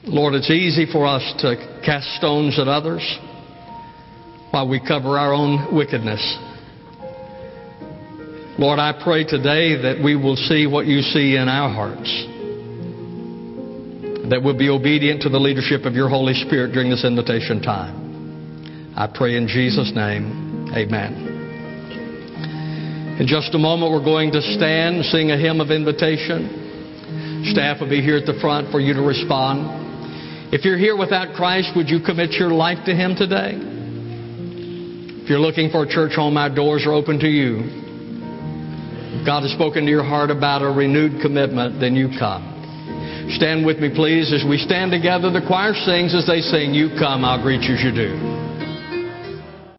Lord, 0.04 0.34
it's 0.34 0.50
easy 0.50 0.86
for 0.91 1.06
us 1.06 1.22
to 1.39 1.82
cast 1.86 2.08
stones 2.17 2.60
at 2.60 2.67
others 2.67 3.02
while 4.52 4.67
we 4.67 4.80
cover 4.86 5.17
our 5.17 5.34
own 5.34 5.76
wickedness. 5.76 6.22
Lord, 8.58 8.80
I 8.80 9.00
pray 9.02 9.24
today 9.24 9.82
that 9.82 10.04
we 10.04 10.17
will 10.17 10.36
see 10.36 10.67
what 10.67 10.86
you 10.86 11.02
see 11.02 11.36
in 11.38 11.48
our 11.48 11.69
hearts. 11.69 12.29
That 14.30 14.44
we'll 14.44 14.58
be 14.58 14.70
obedient 14.70 15.24
to 15.24 15.30
the 15.30 15.39
leadership 15.39 15.86
of 15.86 15.96
your 15.96 16.08
Holy 16.08 16.34
Spirit 16.34 16.72
during 16.72 16.89
this 16.89 17.04
invitation 17.04 17.62
time. 17.62 18.94
I 18.96 19.08
pray 19.08 19.36
in 19.36 19.48
Jesus' 19.48 19.92
name, 19.96 20.70
amen. 20.70 21.39
In 23.20 23.26
just 23.26 23.56
a 23.56 23.58
moment, 23.58 23.92
we're 23.92 24.04
going 24.04 24.32
to 24.34 24.42
stand 24.42 25.04
sing 25.06 25.32
a 25.32 25.38
hymn 25.38 25.60
of 25.60 25.72
invitation. 25.72 27.48
Staff 27.52 27.82
will 27.82 27.89
be 27.89 28.02
here 28.02 28.18
at 28.18 28.26
the 28.28 28.38
front 28.39 28.72
for 28.72 28.80
you 28.80 28.94
to 28.94 29.02
respond. 29.02 30.54
If 30.54 30.63
you're 30.63 30.78
here 30.78 30.96
without 30.96 31.34
Christ, 31.36 31.72
would 31.76 31.89
you 31.89 32.00
commit 32.00 32.34
your 32.34 32.52
life 32.52 32.86
to 32.86 32.94
Him 32.94 33.15
today? 33.15 33.58
If 35.24 35.30
you're 35.30 35.39
looking 35.39 35.70
for 35.72 35.84
a 35.84 35.88
church 35.88 36.13
home, 36.15 36.38
our 36.38 36.54
doors 36.54 36.86
are 36.86 36.94
open 36.94 37.20
to 37.20 37.28
you. 37.28 37.62
If 39.20 39.26
God 39.26 39.42
has 39.42 39.52
spoken 39.54 39.86
to 39.86 39.89
your 39.89 40.04
heart 40.04 40.30
about 40.30 40.62
a 40.62 40.70
renewed 40.70 41.22
commitment, 41.22 41.80
then 41.80 41.96
you 41.96 42.10
come. 42.20 42.59
Stand 43.30 43.65
with 43.65 43.78
me, 43.80 43.89
please, 43.94 44.34
as 44.34 44.44
we 44.48 44.58
stand 44.58 44.92
together. 44.92 45.30
The 45.30 45.46
choir 45.46 45.74
sings 45.74 46.15
as 46.15 46.26
they 46.26 46.42
sing, 46.42 46.74
You 46.74 46.89
come, 46.98 47.24
I'll 47.24 47.42
greet 47.42 47.62
you 47.62 47.76
as 47.76 47.84
you 47.84 47.92
do. 47.92 48.29